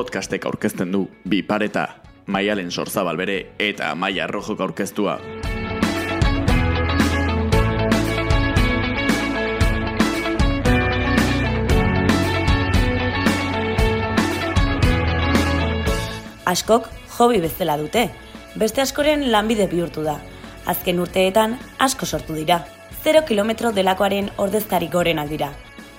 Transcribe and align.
podcastek 0.00 0.46
aurkezten 0.48 0.92
du 0.94 1.02
bi 1.28 1.42
pareta, 1.44 1.82
maialen 2.32 2.70
sorzabal 2.72 3.18
bere 3.20 3.34
eta 3.60 3.90
maia 3.98 4.24
rojok 4.30 4.60
aurkeztua. 4.64 5.18
Askok 16.48 16.88
hobi 17.18 17.42
bezala 17.44 17.76
dute, 17.76 18.06
beste 18.56 18.80
askoren 18.80 19.26
lanbide 19.34 19.66
bihurtu 19.68 20.06
da. 20.06 20.16
Azken 20.70 21.02
urteetan 21.04 21.58
asko 21.78 22.08
sortu 22.08 22.38
dira. 22.38 22.62
Zero 23.04 23.26
kilometro 23.28 23.74
delakoaren 23.76 24.32
ordezkari 24.38 24.88
gorenak 24.88 25.28
dira. 25.28 25.50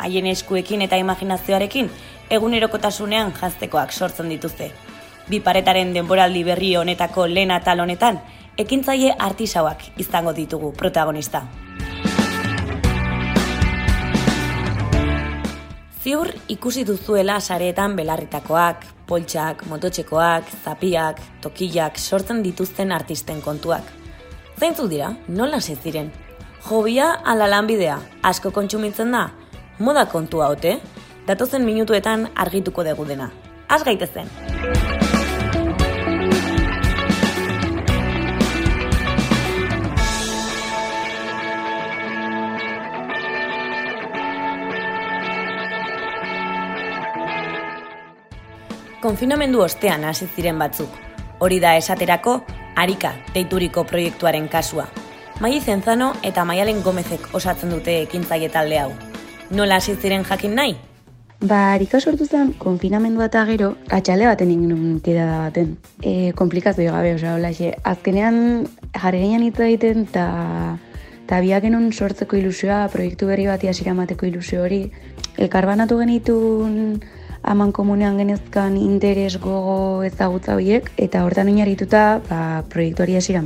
Haien 0.02 0.26
eskuekin 0.26 0.82
eta 0.88 0.98
imaginazioarekin 0.98 1.92
egunerokotasunean 2.32 3.34
jaztekoak 3.36 3.92
sortzen 3.92 4.30
dituzte. 4.32 4.72
Bi 5.30 5.40
paretaren 5.44 5.92
denboraldi 5.94 6.44
berri 6.48 6.76
honetako 6.80 7.28
lehen 7.28 7.52
atal 7.52 7.84
honetan, 7.84 8.20
ekintzaile 8.58 9.12
artisauak 9.20 9.84
izango 10.00 10.34
ditugu 10.34 10.72
protagonista. 10.78 11.44
Ziur 16.02 16.32
ikusi 16.50 16.82
duzuela 16.82 17.36
sareetan 17.40 17.94
belarritakoak, 17.96 18.88
poltsak, 19.06 19.68
mototxekoak, 19.70 20.48
zapiak, 20.64 21.20
tokillak 21.44 22.00
sortzen 22.00 22.42
dituzten 22.42 22.92
artisten 22.92 23.42
kontuak. 23.42 23.86
Zeintzu 24.58 24.88
dira, 24.90 25.12
nola 25.28 25.58
ez 25.58 25.78
ziren? 25.84 26.10
Jobia 26.66 27.12
ala 27.26 27.48
lanbidea, 27.50 28.00
asko 28.24 28.52
kontsumitzen 28.52 29.12
da? 29.12 29.28
Moda 29.80 30.06
kontua 30.06 30.50
ote? 30.50 30.80
Datozen 31.28 31.62
minutuetan 31.62 32.30
argituko 32.36 32.84
dugu 32.84 33.06
dena. 33.06 33.30
Az 33.70 33.84
gaitezen! 33.84 34.26
Konfinamendu 49.02 49.62
ostean 49.62 50.04
hasi 50.04 50.28
ziren 50.36 50.60
batzuk. 50.60 50.90
Hori 51.40 51.60
da 51.60 51.76
esaterako, 51.78 52.42
Arika 52.76 53.16
deituriko 53.34 53.84
proiektuaren 53.84 54.48
kasua. 54.50 54.88
Mai 55.40 55.60
Zenzano 55.62 56.14
eta 56.24 56.46
Maialen 56.46 56.82
Gomezek 56.82 57.34
osatzen 57.34 57.70
dute 57.74 58.02
ekintzaile 58.04 58.50
talde 58.50 58.80
hau. 58.80 58.94
Nola 59.50 59.82
hasi 59.82 59.96
ziren 59.96 60.26
jakin 60.26 60.56
nahi? 60.56 60.78
Ba, 61.42 61.74
Arika 61.74 61.98
sortu 61.98 62.28
zen, 62.30 62.52
konfinamendu 62.62 63.24
eta 63.26 63.42
gero, 63.48 63.72
atxale 63.90 64.28
baten 64.30 64.52
ingin 64.54 65.00
tira 65.02 65.24
da 65.26 65.38
baten. 65.48 65.72
E, 66.06 66.34
komplikazio 66.38 66.92
gabe, 66.94 67.16
osea, 67.16 67.34
hola, 67.34 67.50
xe. 67.50 67.72
azkenean 67.82 68.68
jarri 68.94 69.24
ginen 69.24 69.48
hitz 69.48 69.58
egiten, 69.66 70.06
eta 70.06 70.26
eta 71.26 71.40
biak 71.42 71.66
genuen 71.66 71.90
sortzeko 71.94 72.38
ilusioa, 72.38 72.84
proiektu 72.94 73.26
berri 73.26 73.48
bat 73.50 73.66
hasiera 73.66 73.96
emateko 73.96 74.30
ilusio 74.30 74.62
hori. 74.68 74.84
Elkarbanatu 75.42 75.98
genitun 76.04 77.02
aman 77.42 77.72
komunean 77.74 78.22
genezkan 78.22 78.78
interes 78.78 79.40
gogo 79.42 80.04
ezagutza 80.06 80.60
horiek, 80.60 80.92
eta 80.98 81.26
hortan 81.26 81.50
oinarrituta 81.50 82.22
ba, 82.30 82.42
proiektu 82.70 83.08
hori 83.08 83.18
hasiera. 83.18 83.42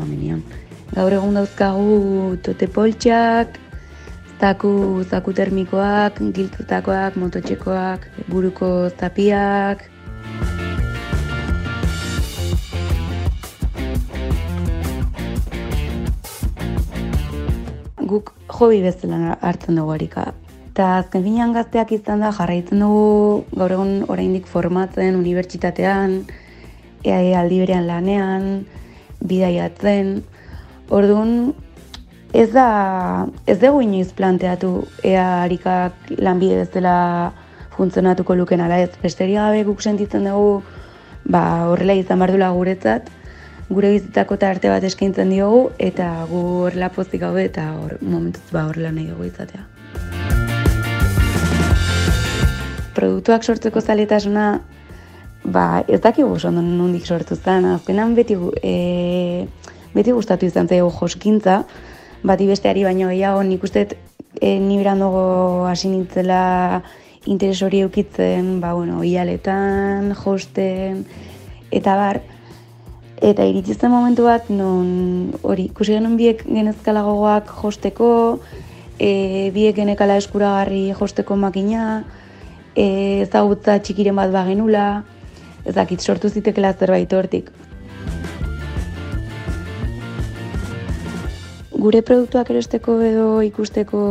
Gaur 0.95 1.13
egun 1.13 1.39
dauzkagu 1.39 2.35
tote 2.44 2.67
poltsak, 2.67 3.55
zaku, 4.45 5.01
zaku 5.09 5.33
termikoak, 5.33 6.22
giltutakoak, 6.22 7.17
mototxekoak, 7.17 8.06
buruko 8.29 8.91
zapiak. 8.94 9.81
Guk 18.05 18.35
hobi 18.53 18.84
bezala 18.85 19.34
hartzen 19.41 19.81
dugu 19.81 19.95
harika. 19.95 20.28
Eta 20.75 20.91
azken 21.00 21.25
finean 21.25 21.55
gazteak 21.57 21.95
izan 21.97 22.22
da 22.22 22.29
jarraitzen 22.35 22.85
dugu 22.85 23.50
gaur 23.57 23.73
egun 23.79 24.05
oraindik 24.13 24.45
formatzen, 24.45 25.17
unibertsitatean, 25.23 26.19
EAE 27.01 27.34
aldi 27.41 27.63
berean 27.63 27.89
lanean, 27.89 28.50
bidaiatzen. 29.25 30.19
Orduan, 30.94 31.55
ez 32.35 32.51
da, 32.51 33.28
ez 33.47 33.56
dugu 33.62 33.79
inoiz 33.85 34.09
planteatu 34.16 34.69
ea 35.07 35.25
harikak 35.46 36.09
lanbide 36.19 36.66
bezala 36.66 36.96
funtzionatuko 37.78 38.35
luken 38.35 38.63
ala 38.66 38.81
ez. 38.84 38.91
Besteria 39.01 39.47
gabe 39.47 39.63
guk 39.68 39.81
sentitzen 39.81 40.28
dugu 40.28 40.57
ba, 41.23 41.44
horrela 41.72 41.96
izan 41.96 42.19
behar 42.19 42.35
dula 42.35 42.51
guretzat, 42.56 43.07
gure 43.69 43.94
bizitako 43.96 44.38
arte 44.50 44.69
bat 44.69 44.84
eskaintzen 44.84 45.31
diogu, 45.31 45.69
eta 45.79 46.09
gu 46.29 46.44
horrela 46.66 46.90
pozik 46.90 47.23
gaude 47.23 47.46
eta 47.47 47.69
hor, 47.79 47.97
momentuz 48.01 48.44
ba, 48.52 48.67
horrela 48.67 48.91
nahi 48.91 49.07
dugu 49.13 49.29
izatea. 49.31 49.63
Produktuak 52.96 53.44
sortzeko 53.44 53.81
zaletasuna, 53.81 54.59
ba, 55.44 55.66
ez 55.88 56.02
dakigu 56.03 56.35
oso 56.35 56.52
nondik 56.52 57.07
sortu 57.07 57.35
zen, 57.35 57.66
azkenan 57.78 58.16
beti, 58.16 58.38
e, 58.62 59.47
beti 59.96 60.12
gustatu 60.12 60.47
izan 60.47 60.67
zaigu 60.67 60.91
joskintza, 61.00 61.63
bati 62.25 62.47
besteari 62.50 62.84
baino 62.84 63.09
gehiago, 63.12 63.44
nik 63.46 63.63
uste 63.63 63.88
e, 64.41 64.59
ni 64.59 64.78
berandogo 64.78 65.66
hasi 65.69 65.90
nintzela 65.90 66.84
interes 67.25 67.62
hori 67.63 67.81
eukitzen, 67.86 68.59
ba, 68.62 68.74
bueno, 68.74 69.03
ialetan, 69.03 70.13
josten, 70.18 71.06
eta 71.74 71.96
bar, 71.97 72.22
eta 73.22 73.46
iritsi 73.47 73.74
zen 73.74 73.94
momentu 73.94 74.28
bat, 74.28 74.50
non 74.50 75.34
hori, 75.41 75.69
ikusi 75.72 75.96
genuen 75.96 76.18
biek 76.19 76.46
genezkala 76.46 77.06
gogoak 77.06 77.50
josteko, 77.62 78.12
e, 79.00 79.50
biek 79.56 79.75
genekala 79.80 80.19
eskuragarri 80.22 80.88
josteko 81.00 81.38
makina, 81.40 82.03
e, 82.75 83.22
ezagutza 83.25 83.80
txikiren 83.81 84.18
bat 84.22 84.34
bagenula, 84.34 85.03
ezakit 85.66 86.02
sortu 86.02 86.30
zitekela 86.30 86.75
zerbait 86.78 87.14
hortik. 87.14 87.50
Gure 91.78 92.02
produktuak 92.02 92.50
erosteko 92.50 93.00
edo 93.03 93.28
ikusteko 93.46 94.02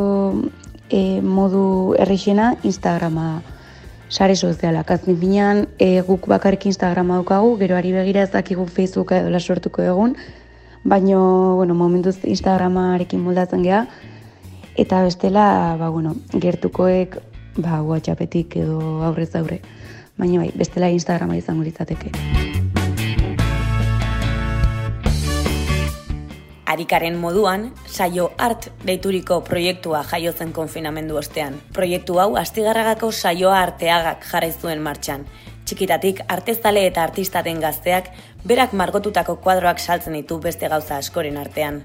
e, 0.91 1.21
modu 1.21 1.95
errixena 1.99 2.55
Instagrama 2.63 3.43
sare 4.09 4.37
sozialak. 4.37 4.91
Azken 4.91 5.19
finean, 5.19 5.67
e, 5.79 6.01
guk 6.07 6.29
bakarrik 6.31 6.67
Instagrama 6.71 7.19
dukagu, 7.23 7.57
gero 7.59 7.77
ari 7.77 7.93
begira 7.93 8.23
ez 8.23 8.31
dakigu 8.31 8.67
Facebooka 8.67 9.19
edo 9.19 9.41
sortuko 9.41 9.83
egun, 9.83 10.17
baino, 10.85 11.57
bueno, 11.57 11.75
momentuz 11.75 12.19
Instagramarekin 12.23 13.21
moldatzen 13.21 13.63
geha, 13.65 13.87
eta 14.77 15.03
bestela, 15.03 15.77
ba, 15.81 15.89
bueno, 15.89 16.15
gertukoek, 16.31 17.19
ba, 17.57 17.83
WhatsAppetik 17.83 18.57
edo 18.57 18.81
aurrez 19.03 19.35
aurre. 19.35 19.63
Baina 20.19 20.45
bai, 20.45 20.53
bestela 20.55 20.91
Instagrama 20.91 21.37
izango 21.37 21.65
litzateke. 21.67 22.54
Arikaren 26.75 27.15
moduan, 27.23 27.69
saio 27.87 28.33
art 28.43 28.67
deituriko 28.83 29.37
proiektua 29.47 30.01
jaiotzen 30.11 30.51
konfinamendu 30.53 31.21
ostean. 31.21 31.61
Proiektu 31.77 32.19
hau 32.19 32.33
astigarragako 32.41 33.13
saioa 33.13 33.61
arteagak 33.63 34.27
jarri 34.27 34.51
zuen 34.53 34.83
martxan. 34.83 35.23
Txikitatik 35.65 36.25
artezale 36.29 36.83
eta 36.89 37.05
artistaten 37.07 37.63
gazteak 37.63 38.11
berak 38.45 38.75
margotutako 38.75 39.37
kuadroak 39.45 39.79
saltzen 39.79 40.19
ditu 40.19 40.41
beste 40.43 40.69
gauza 40.73 40.99
askoren 40.99 41.39
artean. 41.39 41.85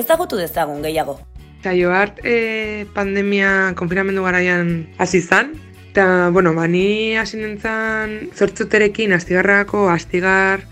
Ezagutu 0.00 0.40
dezagun 0.40 0.80
gehiago. 0.82 1.18
Saio 1.62 1.92
art 1.92 2.24
e, 2.24 2.88
pandemia 2.96 3.74
konfinamendu 3.76 4.24
garaian 4.24 4.72
hasi 4.98 5.20
zan. 5.20 5.52
Eta, 5.92 6.30
bueno, 6.32 6.54
bani 6.56 7.18
hasi 7.20 7.36
nintzen 7.36 8.32
zortzuterekin 8.32 9.12
astigarragako 9.12 9.90
astigar 9.92 10.64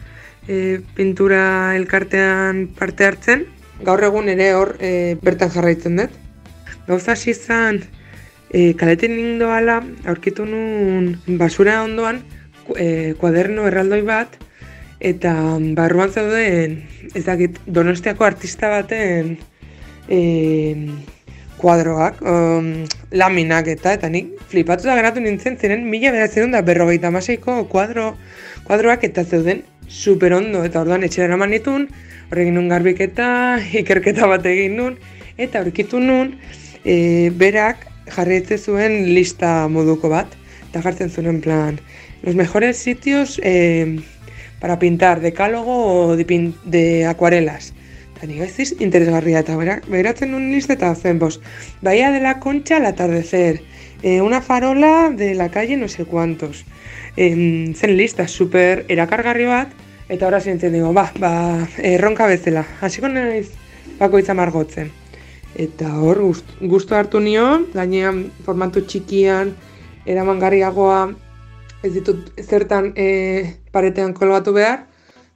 e, 0.51 0.81
pintura 0.97 1.77
elkartean 1.79 2.67
parte 2.79 3.07
hartzen. 3.07 3.47
Gaur 3.87 4.03
egun 4.05 4.29
ere 4.33 4.51
hor 4.59 4.75
e, 4.83 5.17
bertan 5.23 5.53
jarraitzen 5.55 6.03
dut. 6.03 6.19
Gauza 6.89 7.15
hasi 7.15 7.31
izan 7.33 7.81
e, 8.51 8.75
kaleten 8.81 9.15
nindoala 9.17 9.79
aurkitu 10.11 10.47
nun 10.49 11.15
basura 11.41 11.81
ondoan 11.87 12.23
e, 12.75 13.15
kuaderno 13.21 13.69
erraldoi 13.71 14.03
bat 14.07 14.35
eta 15.01 15.33
barruan 15.79 16.11
zauden 16.13 16.83
ezagit 17.17 17.63
donostiako 17.67 18.27
artista 18.27 18.69
baten 18.75 19.39
e, 20.09 20.21
kuadroak, 21.61 22.21
um, 22.25 22.69
laminak 23.13 23.69
eta 23.69 23.93
eta 23.97 24.09
nik 24.09 24.33
flipatu 24.49 24.89
da 24.89 24.97
geratu 24.97 25.21
nintzen 25.21 25.59
ziren 25.61 25.85
mila 25.93 26.13
beratzen 26.15 26.55
da 26.55 26.63
berrogeita 26.65 27.11
maseiko 27.13 27.65
kuadro, 27.69 28.15
kuadroak 28.65 29.05
eta 29.05 29.25
zeuden 29.25 29.63
super 29.91 30.33
ondo 30.33 30.63
eta 30.65 30.81
orduan 30.81 31.05
etxe 31.05 31.25
dara 31.25 31.37
manitun, 31.37 31.89
horregin 32.31 32.57
nun 32.57 32.71
garbiketa, 32.71 33.59
ikerketa 33.83 34.31
bat 34.31 34.47
egin 34.47 34.79
nun, 34.79 34.99
eta 35.37 35.61
aurkitu 35.61 36.01
nun, 36.01 36.37
e, 36.85 37.29
berak 37.37 37.85
jarretze 38.15 38.57
zuen 38.59 39.03
lista 39.15 39.69
moduko 39.69 40.09
bat. 40.09 40.39
eta 40.71 40.83
jartzen 40.85 41.11
zuen 41.11 41.27
en 41.27 41.41
plan, 41.41 41.81
los 42.23 42.37
mejores 42.37 42.77
sitios 42.77 43.41
eh, 43.43 43.99
para 44.61 44.79
pintar, 44.79 45.21
decálogo 45.21 46.07
o 46.07 46.17
de, 46.17 46.25
pin, 46.25 46.55
de 46.65 47.07
acuarelas. 47.07 47.73
Eta 48.15 48.29
nik 48.29 48.45
ez 48.45 48.77
interesgarria, 48.79 49.41
eta 49.41 49.57
bera, 49.57 49.81
beratzen 49.89 50.31
nuen 50.31 50.53
lista 50.53 50.77
eta 50.77 50.95
zen, 50.95 51.19
bos, 51.19 51.41
Bahía 51.81 52.13
de 52.13 52.21
la 52.21 52.39
Concha 52.39 52.77
al 52.77 52.87
atardecer, 52.87 53.63
eh, 54.03 54.21
una 54.21 54.41
farola 54.41 55.11
de 55.11 55.35
la 55.35 55.49
calle 55.51 55.77
no 55.77 55.89
sé 55.89 56.05
cuantos. 56.05 56.65
Eh, 57.21 57.75
zen 57.77 57.99
lista, 57.99 58.25
super 58.29 58.87
erakargarri 58.89 59.45
bat, 59.45 59.73
eta 60.09 60.25
ora 60.25 60.39
zintzen 60.41 60.73
digo, 60.73 60.95
ba, 60.97 61.11
ba, 61.21 61.33
erronka 61.85 62.25
bezala, 62.31 62.63
hasiko 62.81 63.11
naiz 63.13 63.51
bakoitza 63.99 64.33
margotzen. 64.33 64.89
Eta 65.53 65.91
hor, 66.01 66.23
gust, 66.25 66.55
gustu 66.73 66.97
hartu 66.97 67.21
nio, 67.21 67.45
gainean 67.75 68.23
formatu 68.47 68.81
txikian, 68.89 69.53
eramangarriagoa 70.09 71.03
ez 71.85 71.93
ditut 71.99 72.33
zertan 72.41 72.95
e, 72.97 73.11
paretean 73.69 74.17
kolgatu 74.17 74.57
behar, 74.57 74.87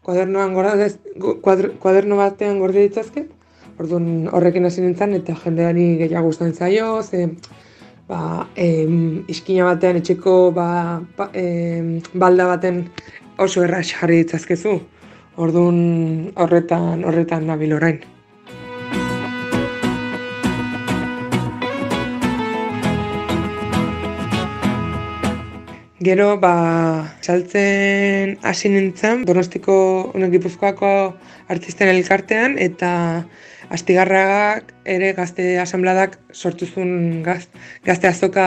kuadernoan 0.08 0.56
gordez, 0.56 0.94
kuadr, 1.20 1.74
kuaderno 1.84 2.16
batean 2.16 2.64
gorde 2.64 2.86
ditzazket, 2.88 3.28
orduan 3.76 4.30
horrekin 4.32 4.64
hasi 4.64 4.80
nintzen 4.80 5.12
eta 5.20 5.36
jendeari 5.44 5.98
gehiago 6.00 6.32
gustatzen 6.32 6.56
zaio, 6.56 7.02
ze 7.02 7.28
ba, 8.08 8.48
em, 8.56 9.24
iskina 9.28 9.64
batean 9.68 10.00
etxeko 10.00 10.52
ba, 10.56 11.00
ba, 11.16 11.30
em, 11.32 12.00
balda 12.14 12.46
baten 12.52 12.88
oso 13.38 13.64
erraz 13.64 13.86
jarri 13.92 14.22
ditzazkezu. 14.22 14.80
Orduan 15.36 16.32
horretan 16.36 17.04
horretan 17.04 17.46
nabil 17.46 17.72
orain. 17.74 18.02
Gero, 26.04 26.36
ba, 26.36 26.52
saltzen 27.24 28.34
hasi 28.44 28.68
nintzen, 28.68 29.22
Donostiko 29.24 29.74
honek 30.12 30.34
Gipuzkoako 30.34 30.90
artisten 31.48 31.88
elkartean, 31.88 32.58
eta 32.60 32.90
astigarragak 33.74 34.72
ere 34.86 35.12
gazte 35.16 35.58
asambladak 35.60 36.18
sortu 36.32 36.66
zuen 36.66 37.22
gaz, 37.26 37.44
gazte 37.84 38.08
azoka 38.08 38.46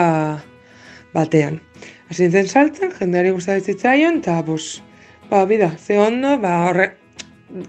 batean. 1.14 1.60
Hasi 2.08 2.28
nintzen 2.28 2.48
saltzen, 2.48 2.94
jendeari 3.00 3.34
gustatzen 3.36 3.74
zitzaion, 3.74 4.22
eta, 4.24 4.40
bos, 4.48 4.82
ba, 5.30 5.44
bida, 5.50 5.74
ze 5.78 6.00
ondo, 6.00 6.38
ba, 6.40 6.54
horre, 6.70 6.92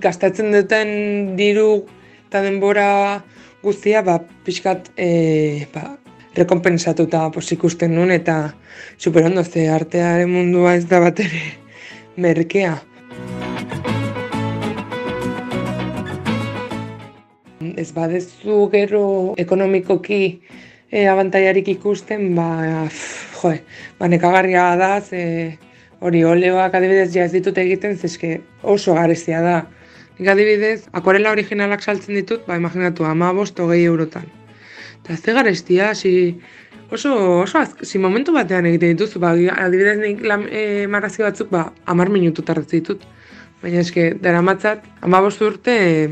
gastatzen 0.02 0.52
duten 0.54 1.36
diru 1.38 1.84
eta 2.28 2.42
denbora 2.44 2.90
guztia, 3.62 4.04
ba, 4.06 4.20
pixkat, 4.46 4.92
e, 4.96 5.66
ba, 5.74 5.96
rekompensatuta 6.38 7.24
pos 7.34 7.46
ikusten 7.52 7.94
nuen 7.94 8.14
eta 8.14 8.38
super 8.96 9.26
ondo 9.26 9.44
ze 9.44 9.68
artearen 9.68 10.30
mundua 10.30 10.76
ez 10.78 10.86
da 10.86 11.00
bat 11.00 11.20
ere 11.26 11.42
merkea. 12.16 12.78
Ez 17.78 17.92
badezu 17.94 18.64
gero 18.72 19.02
ekonomikoki 19.38 20.22
e, 20.90 21.04
abantaiarik 21.06 21.68
ikusten, 21.76 22.32
ba, 22.34 22.88
jo, 23.38 23.52
ba 24.00 24.08
nekagarria 24.10 24.64
da, 24.80 24.96
ze 25.00 25.20
hori 26.02 26.24
oleoak 26.26 26.74
adibidez 26.74 27.12
ja 27.14 27.26
ez 27.28 27.32
ditut 27.36 27.58
egiten, 27.62 27.94
zeske 27.96 28.40
oso 28.62 28.96
garezia 28.98 29.42
da. 29.44 29.56
Nik 30.18 30.32
adibidez, 30.34 30.88
akorela 30.98 31.30
originalak 31.30 31.84
saltzen 31.86 32.18
ditut, 32.18 32.42
ba, 32.50 32.58
imaginatu, 32.58 33.06
ama 33.06 33.30
bost, 33.36 33.58
hogei 33.62 33.84
eurotan. 33.86 34.26
Eta 35.04 35.16
ze 35.16 35.34
garestia, 35.38 35.94
si, 35.94 36.12
oso, 36.90 37.14
oso 37.44 37.62
az, 37.62 37.76
si 37.86 38.02
momentu 38.02 38.34
batean 38.34 38.66
egiten 38.66 38.96
dituzu, 38.96 39.22
ba, 39.22 39.36
adibidez 39.68 39.98
nik 40.02 40.26
lan, 40.26 40.48
e, 40.50 40.86
marrazio 40.90 41.28
batzuk, 41.28 41.54
ba, 41.54 41.68
amar 41.86 42.10
minutu 42.10 42.42
tarratzen 42.42 42.82
ditut. 42.82 43.06
Baina 43.62 43.86
eske, 43.86 44.12
dara 44.22 44.42
matzat, 44.42 44.82
ama 45.02 45.22
urte 45.22 45.78
e, 45.78 46.08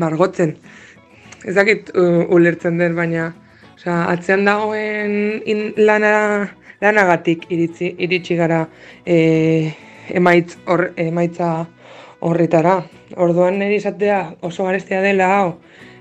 margotzen. 0.00 0.56
Ez 1.44 1.54
dakit 1.56 1.88
ulertzen 1.96 2.76
den, 2.76 2.96
baina 2.96 3.30
osea, 3.76 4.02
atzean 4.12 4.44
dagoen 4.44 5.40
in, 5.48 5.70
lana, 5.80 6.50
lanagatik 6.82 7.46
iritsi, 7.48 7.94
iritsi 7.98 8.36
gara 8.36 8.66
e, 9.06 9.72
emaitz, 10.12 10.58
or, 10.66 10.90
emaitza 11.00 11.66
horretara. 12.20 12.82
Orduan 13.16 13.58
niri 13.58 13.80
izatea 13.80 14.20
oso 14.44 14.68
garestia 14.68 15.00
dela 15.00 15.30
hau, 15.38 15.50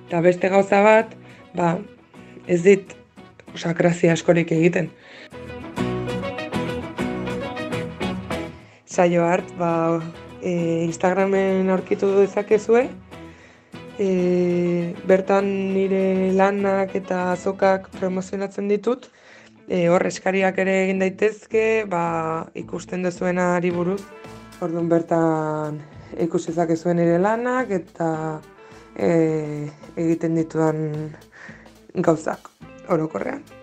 eta 0.08 0.22
beste 0.22 0.52
gauza 0.52 0.82
bat, 0.84 1.16
ba, 1.56 1.78
ez 2.48 2.62
dit 2.66 2.96
osa, 3.54 3.74
grazia 3.74 4.14
askorik 4.14 4.52
egiten. 4.52 4.92
Saio 8.90 9.24
hart, 9.24 9.56
ba, 9.58 10.02
e, 10.44 10.84
Instagramen 10.84 11.70
aurkitu 11.72 12.12
dezakezue, 12.20 12.90
e, 14.00 14.96
bertan 15.08 15.50
nire 15.76 16.32
lanak 16.34 16.96
eta 16.96 17.32
azokak 17.34 17.90
promozionatzen 18.00 18.72
ditut, 18.72 19.10
e, 19.68 19.88
hor 19.92 20.08
eskariak 20.08 20.58
ere 20.64 20.78
egin 20.86 21.04
daitezke, 21.04 21.66
ba, 21.92 22.48
ikusten 22.64 23.04
duzuena 23.04 23.52
ari 23.58 23.74
buruz, 23.76 24.02
orduan 24.64 24.90
bertan 24.90 25.80
ikusi 26.20 26.56
zakezuen 26.56 26.98
nire 26.98 27.20
lanak 27.22 27.72
eta 27.76 28.10
e, 28.96 29.12
egiten 29.96 30.40
ditudan 30.40 30.84
gauzak 31.96 32.50
orokorrean. 32.90 33.59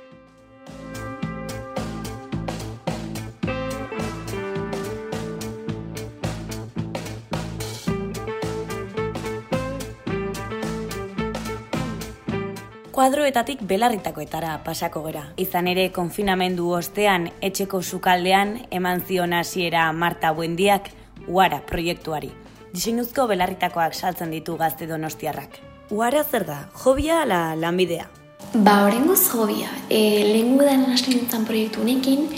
Kuadroetatik 12.96 13.60
belarritakoetara 13.68 14.54
pasako 14.64 15.02
gera. 15.04 15.26
Izan 15.36 15.66
ere, 15.68 15.82
konfinamendu 15.92 16.70
ostean, 16.72 17.26
etxeko 17.44 17.82
sukaldean, 17.82 18.54
eman 18.72 19.02
zion 19.04 19.34
hasiera 19.36 19.90
Marta 19.92 20.30
Buendiak, 20.32 20.88
Uara 21.28 21.58
proiektuari. 21.68 22.30
Diseinuzko 22.72 23.26
belarritakoak 23.28 23.92
saltzen 23.92 24.32
ditu 24.32 24.56
gazte 24.56 24.88
donostiarrak. 24.88 25.60
Uara 25.92 26.24
zer 26.24 26.46
da, 26.48 26.56
jobia 26.72 27.20
ala 27.26 27.42
lanbidea? 27.60 28.08
Ba, 28.54 28.78
horrengoz 28.86 29.20
jobia, 29.28 29.68
e, 29.90 30.00
lehen 30.32 30.56
gudan 30.56 30.88
hasi 30.94 31.18
nintzen 31.18 31.44
proiektu 31.44 31.84
honekin, 31.84 32.30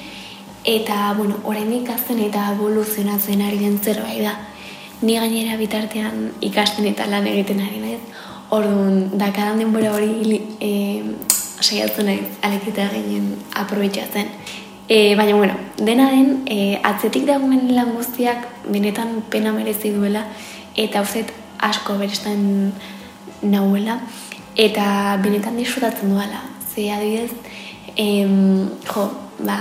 eta, 0.66 1.12
bueno, 1.20 1.38
horrendik 1.44 1.94
azten 1.94 2.18
eta 2.26 2.48
evoluzionatzen 2.56 3.46
ari 3.46 3.62
den 3.62 3.78
zerbait 3.78 4.26
da. 4.26 4.34
Ni 5.06 5.20
gainera 5.22 5.54
bitartean 5.54 6.32
ikasten 6.42 6.90
eta 6.90 7.06
lan 7.06 7.30
egiten 7.30 7.62
ari 7.62 7.78
naiz, 7.78 8.02
orduan, 8.50 9.10
dakadan 9.18 9.58
denbora 9.58 9.92
hori 9.94 10.40
e, 10.60 10.70
saiatzen 11.60 12.06
naiz 12.06 12.26
alekita 12.42 12.88
ginen 12.92 13.34
aprobetxatzen. 13.54 14.30
E, 14.88 15.14
baina, 15.16 15.36
bueno, 15.36 15.54
dena 15.76 16.08
den, 16.10 16.44
e, 16.46 16.78
atzetik 16.82 17.26
dagoen 17.28 17.74
lan 17.76 17.92
guztiak 17.96 18.46
benetan 18.72 19.22
pena 19.30 19.52
merezi 19.52 19.92
duela, 19.92 20.24
eta 20.76 21.02
uzet 21.04 21.32
asko 21.60 21.98
berestan 22.00 22.72
nahuela, 23.42 23.98
eta 24.56 25.18
benetan 25.22 25.58
disfrutatzen 25.60 26.14
duela. 26.14 26.40
Ze 26.72 26.88
adibidez, 26.92 27.32
em, 27.96 28.70
jo, 28.88 29.10
ba, 29.44 29.58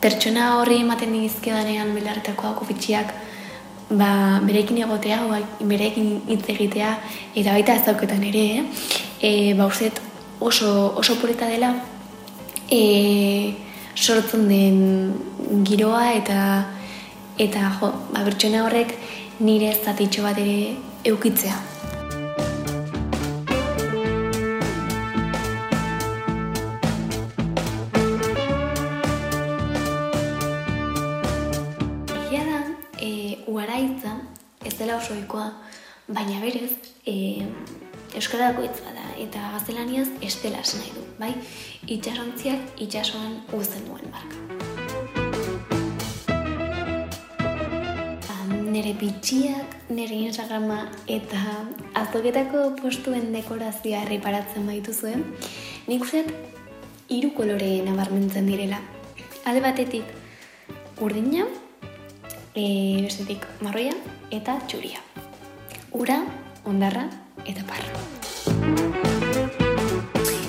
pertsona 0.00 0.54
horri 0.60 0.80
ematen 0.80 1.12
dizkedanean 1.12 1.92
belarretako 1.96 2.64
fitxiak, 2.68 3.12
ba, 3.90 4.40
berekin 4.44 4.78
egotea, 4.84 5.20
ba, 5.28 5.40
berekin 5.60 6.22
hitz 6.28 6.44
egitea, 6.48 6.94
eta 7.34 7.56
baita 7.56 7.76
ez 7.76 7.84
dauketan 7.86 8.24
ere, 8.30 8.44
eh? 8.58 8.64
e, 9.20 9.30
ba, 9.58 9.66
urzet 9.66 10.00
oso, 10.40 10.94
oso 10.96 11.18
polita 11.20 11.48
dela, 11.50 11.74
e, 12.70 13.54
sortzen 13.94 14.48
den 14.48 15.64
giroa, 15.66 16.12
eta 16.14 16.40
eta 17.38 17.68
jo, 17.80 17.92
ba, 18.12 18.24
pertsona 18.24 18.64
horrek 18.64 18.96
nire 19.40 19.74
zatitxo 19.74 20.22
bat 20.22 20.38
ere 20.38 20.74
eukitzea. 21.04 21.73
Ez 34.64 34.74
dela 34.78 34.96
oso 34.96 35.14
ohikoa, 35.14 35.50
baina 36.08 36.40
berez, 36.40 36.72
e, 37.06 37.44
Euskarako 38.14 38.62
hitz 38.62 38.78
bada 38.84 39.08
eta 39.18 39.40
gaztelaniaz 39.56 40.08
estelas 40.22 40.76
nahi 40.78 40.92
du, 40.94 41.02
bai? 41.18 41.32
Itxasontziak 41.90 42.78
itxasoan 42.86 43.40
uzten 43.58 43.88
duen 43.88 44.10
marka. 44.14 44.44
nire 48.74 48.90
bitxiak, 48.98 49.74
nire 49.94 50.16
Instagrama 50.26 50.80
eta 51.06 51.38
azoketako 52.00 52.72
postuen 52.80 53.28
dekorazioa 53.30 54.00
erreparatzen 54.02 54.66
baitu 54.66 54.90
zuen, 54.92 55.22
nik 55.86 56.02
uste 56.02 56.24
hiru 57.14 57.30
kolore 57.36 57.70
nabarmentzen 57.86 58.50
direla. 58.50 58.80
alde 59.44 59.60
batetik 59.60 60.04
urdina, 61.04 61.44
e, 62.54 63.02
bestetik 63.02 63.44
marroia 63.60 63.94
eta 64.30 64.56
txuria. 64.68 65.02
Ura, 65.92 66.22
ondarra 66.64 67.08
eta 67.44 67.66
parra. 67.66 67.90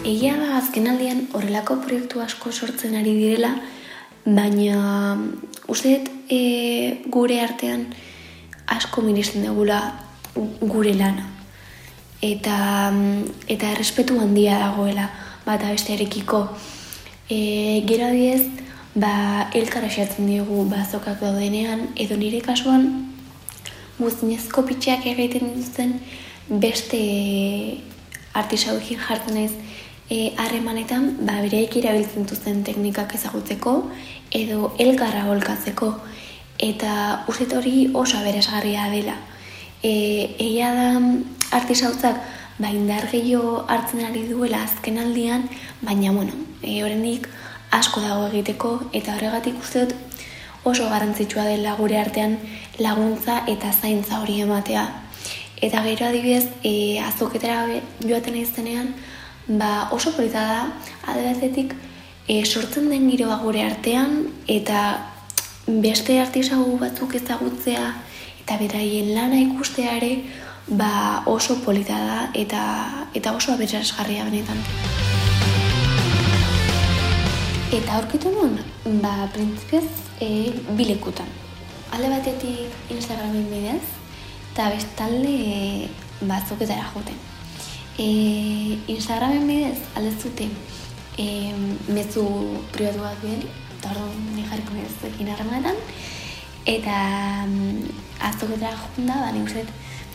Egia 0.05 0.35
da 0.37 0.59
azkenaldian 0.59 1.25
horrelako 1.33 1.79
proiektu 1.81 2.21
asko 2.21 2.51
sortzen 2.53 2.95
ari 2.95 3.15
direla, 3.17 3.55
baina 4.25 5.17
uste 5.67 5.95
dut, 5.97 6.11
e, 6.29 7.01
gure 7.09 7.39
artean 7.41 7.87
asko 8.69 9.01
miristen 9.05 9.45
dugula 9.45 9.79
gure 10.61 10.93
lana. 10.93 11.31
Eta, 12.21 12.91
eta 13.47 13.71
errespetu 13.73 14.17
handia 14.21 14.57
dagoela 14.61 15.09
bata 15.45 15.73
bestearekiko. 15.73 16.47
E, 17.29 17.81
gero 17.85 18.07
adiez, 18.07 18.64
ba, 18.95 19.49
elkara 19.53 19.89
xatzen 19.91 20.29
diogu 20.29 20.63
bazokak 20.71 21.19
daudenean, 21.19 21.89
edo 21.99 22.15
nire 22.17 22.39
kasuan, 22.41 22.87
guztinezko 23.99 24.63
pitxeak 24.67 25.05
egiten 25.11 25.51
dituzten 25.53 25.99
beste 26.63 27.01
artisauekin 28.35 28.99
jartzen 28.99 29.37
ez 29.43 29.51
e, 30.09 30.31
harremanetan, 30.39 31.11
ba, 31.27 31.39
bereik 31.43 31.75
irabiltzen 31.81 32.27
duzen 32.29 32.63
teknikak 32.67 33.15
ezagutzeko, 33.19 33.75
edo 34.35 34.71
elkarra 34.79 35.25
holkatzeko, 35.29 35.91
eta 36.59 37.25
uste 37.31 37.49
hori 37.57 37.89
oso 37.93 38.19
aberesgarria 38.19 38.89
dela. 38.93 39.17
E, 39.83 39.91
egia 40.39 40.71
da 40.75 40.89
artisautzak, 41.59 42.21
ba, 42.59 42.71
indar 42.71 43.09
gehiago 43.11 43.65
hartzen 43.67 44.05
ari 44.07 44.27
duela 44.29 44.63
azken 44.63 45.01
aldian, 45.03 45.49
baina, 45.81 46.15
bueno, 46.15 46.35
e, 46.61 46.79
horrenik 46.83 47.27
asko 47.71 48.01
dago 48.01 48.27
egiteko, 48.27 48.75
eta 48.93 49.15
horregatik 49.15 49.57
uste 49.61 49.85
dut 49.85 49.95
oso 50.65 50.89
garrantzitsua 50.89 51.45
dela 51.45 51.75
gure 51.77 51.97
artean 52.01 52.37
laguntza 52.81 53.43
eta 53.47 53.71
zaintza 53.71 54.19
hori 54.21 54.39
ematea. 54.41 54.85
Eta 55.61 55.81
gero 55.85 56.07
adibidez, 56.07 56.49
e, 56.63 56.99
azoketera 56.99 57.63
joaten 58.01 58.35
iztenean, 58.35 58.93
ba 59.47 59.89
oso 59.91 60.11
polita 60.17 60.41
da, 60.41 60.61
adebatetik, 61.13 61.75
e, 62.27 62.43
sortzen 62.45 62.89
den 62.89 63.09
giroa 63.11 63.37
gure 63.43 63.63
artean, 63.63 64.25
eta 64.47 64.81
beste 65.67 66.19
artisago 66.19 66.77
batzuk 66.81 67.15
ezagutzea, 67.21 67.93
eta 68.41 68.57
beraien 68.61 69.13
lana 69.15 69.39
ikustea 69.45 69.97
ere, 70.01 70.13
ba 70.67 71.23
oso 71.25 71.61
polita 71.61 71.97
da, 72.09 72.21
eta, 72.33 72.61
eta 73.13 73.37
oso 73.37 73.53
aberasgarria 73.53 74.25
benetan. 74.25 74.65
Eta 77.75 77.97
aurkitu 77.97 78.29
nuen, 78.31 78.53
ba, 79.03 79.25
printzipez, 79.33 79.87
e, 80.23 80.27
bilekutan. 80.77 81.27
Alde 81.91 82.07
batetik 82.07 82.91
Instagramen 82.93 83.49
bidez, 83.51 83.81
eta 84.53 84.69
bestalde 84.71 85.33
e, 85.33 85.89
batzuketara 86.21 86.85
joten. 86.93 87.17
E, 87.99 88.07
Instagramen 88.93 89.43
bidez, 89.49 89.81
alde 89.99 90.13
zuten, 90.15 90.53
e, 91.19 91.27
mezu 91.89 92.23
privatu 92.71 93.03
bat 93.03 93.19
bideli, 93.25 93.51
eta 93.75 93.91
hor 93.91 94.15
ni 94.37 94.47
jarriko 94.47 94.77
nezuekin 94.77 95.33
harremanetan, 95.33 95.83
eta 96.77 96.95
mm, 97.43 97.91
azoketara 98.31 98.79
joten 98.85 99.11
da, 99.11 99.19
ba, 99.25 99.35
nik 99.35 99.51
uste, 99.51 99.65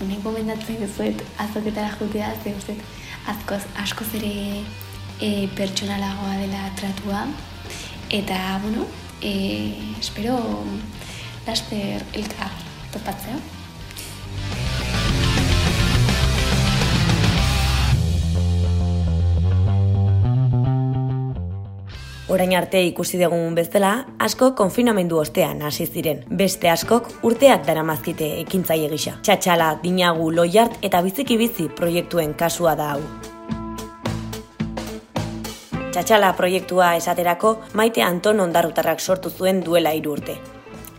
nik 0.08 0.24
gomendatzen 0.24 0.80
duzuet 0.80 1.20
azoketara 1.44 1.92
jotea, 2.00 2.32
ze 2.40 2.56
uste, 2.56 2.80
askoz, 3.36 3.62
askoz 3.84 4.08
ere 4.22 4.34
e, 5.20 5.48
pertsonalagoa 5.60 6.40
dela 6.40 6.66
tratua, 6.80 7.28
eta, 8.10 8.60
bueno, 8.62 8.86
e, 9.22 9.94
espero 10.00 10.36
laster 11.46 12.02
elkar 12.12 12.50
topatzea. 12.92 13.38
Orain 22.30 22.52
arte 22.54 22.78
ikusi 22.86 23.18
dugun 23.18 23.56
bezala, 23.58 24.04
asko 24.22 24.52
konfinamendu 24.54 25.18
ostean 25.18 25.64
hasi 25.66 25.86
ziren. 25.86 26.20
Beste 26.30 26.70
askok 26.70 27.08
urteak 27.26 27.66
daramazkite 27.66 28.28
ekintzaile 28.44 28.86
gisa. 28.92 29.16
Txatxala, 29.26 29.72
dinagu, 29.82 30.30
loiart 30.30 30.78
eta 30.86 31.02
biziki 31.02 31.40
bizi 31.40 31.66
proiektuen 31.74 32.38
kasua 32.38 32.76
da 32.78 32.92
hau. 32.92 33.02
Txatxala 35.90 36.28
proiektua 36.38 36.92
esaterako 36.94 37.48
maite 37.74 38.02
Anton 38.06 38.38
ondarrutarrak 38.44 39.00
sortu 39.02 39.30
zuen 39.30 39.58
duela 39.66 39.90
hiru 39.90 40.12
urte. 40.14 40.36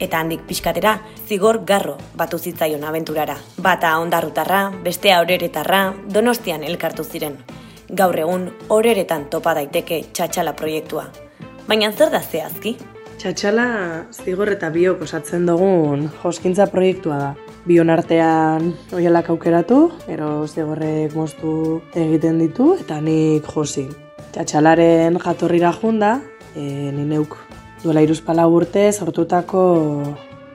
Eta 0.03 0.19
handik 0.19 0.41
pixkatera, 0.49 0.97
zigor 1.29 1.61
garro 1.65 1.95
batu 2.19 2.37
zitzaion 2.37 2.83
abenturara. 2.83 3.37
Bata 3.63 3.93
ondarrutarra, 4.03 4.65
bestea 4.83 5.21
horeretarra, 5.21 5.93
donostian 6.11 6.67
elkartu 6.67 7.05
ziren. 7.07 7.39
Gaur 7.87 8.19
egun, 8.19 8.49
horeretan 8.67 9.29
topa 9.31 9.55
daiteke 9.61 10.01
txatxala 10.11 10.57
proiektua. 10.59 11.05
Baina 11.69 11.93
zer 11.93 12.11
da 12.11 12.19
zehazki? 12.19 12.75
Txatxala 13.15 13.69
zigor 14.11 14.51
eta 14.57 14.73
biok 14.75 15.07
osatzen 15.07 15.47
dugun 15.47 16.09
joskintza 16.19 16.67
proiektua 16.67 17.23
da. 17.23 17.33
Bion 17.63 17.93
artean 17.93 18.73
oialak 18.91 19.31
aukeratu, 19.31 19.83
ero 20.11 20.47
zigorrek 20.47 21.15
moztu 21.15 21.83
egiten 21.95 22.43
ditu, 22.43 22.73
eta 22.81 22.99
nik 22.99 23.47
josi. 23.55 23.87
Txatxalaren 24.31 25.17
jatorrira 25.19 25.73
junda, 25.75 26.21
e, 26.55 26.61
ni 26.95 27.03
neuk 27.03 27.33
duela 27.83 27.99
iruzpala 28.05 28.45
urte 28.47 28.85
sortutako 28.93 29.63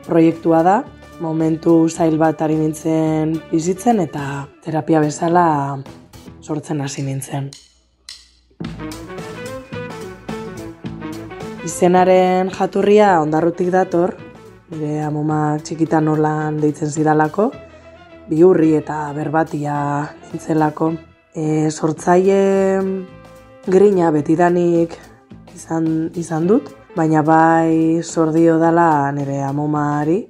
proiektua 0.07 0.63
da. 0.65 0.77
Momentu 1.21 1.75
zail 1.89 2.17
bat 2.17 2.41
ari 2.45 2.57
nintzen 2.57 3.35
bizitzen 3.51 4.01
eta 4.01 4.47
terapia 4.65 5.03
bezala 5.05 5.47
sortzen 6.41 6.81
hasi 6.81 7.05
nintzen. 7.05 7.51
Izenaren 11.69 12.49
jaturria 12.57 13.11
ondarrutik 13.21 13.69
dator, 13.75 14.15
nire 14.73 15.03
amomak 15.05 15.67
txikitan 15.69 16.09
nolan 16.09 16.63
deitzen 16.65 16.89
zidalako, 16.89 17.51
biurri 18.31 18.73
eta 18.81 19.03
berbatia 19.17 19.77
nintzelako. 20.31 20.95
E, 21.37 21.69
sortzaile 21.69 22.41
grina 23.67 24.13
betidanik 24.15 24.95
izan, 25.55 26.11
izan 26.15 26.47
dut, 26.47 26.69
baina 26.95 27.23
bai 27.27 28.03
sordio 28.03 28.59
dala 28.63 29.11
nire 29.13 29.41
amomari, 29.43 30.21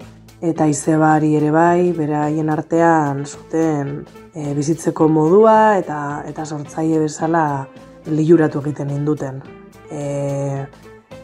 eta 0.40 0.66
izebari 0.68 1.34
ere 1.36 1.50
bai, 1.52 1.92
beraien 1.96 2.48
artean 2.52 3.24
zuten 3.26 3.98
e, 4.32 4.54
bizitzeko 4.56 5.08
modua 5.08 5.76
eta 5.80 5.98
eta 6.28 6.44
sortzaile 6.44 7.02
bezala 7.04 7.66
liuratu 8.08 8.62
egiten 8.64 8.92
induten. 8.94 9.42
E, 9.90 10.64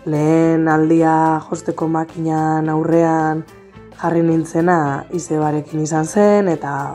lehen 0.05 0.69
aldia 0.69 1.15
josteko 1.49 1.89
makinan 1.89 2.69
aurrean 2.69 3.45
jarri 4.03 4.23
nintzena 4.27 5.07
izebarekin 5.15 5.81
izan 5.81 6.05
zen 6.05 6.49
eta 6.49 6.95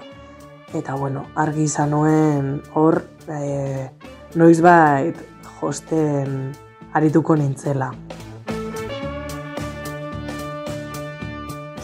eta 0.78 0.96
bueno, 1.00 1.26
argi 1.36 1.64
izan 1.64 1.94
nuen 1.96 2.58
hor 2.76 3.02
e, 3.32 3.90
noizbait 4.36 5.16
josten 5.60 6.52
arituko 6.94 7.36
nintzela. 7.36 7.92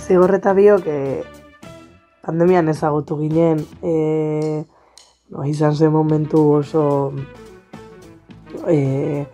Zigorreta 0.03 0.53
biok 0.53 0.88
e, 0.88 1.00
pandemian 2.25 2.67
ezagutu 2.69 3.17
ginen, 3.21 3.62
e, 3.81 4.65
no, 5.31 5.45
izan 5.47 5.75
zen 5.75 5.93
momentu 5.93 6.41
oso 6.59 6.83
e, 8.67 9.25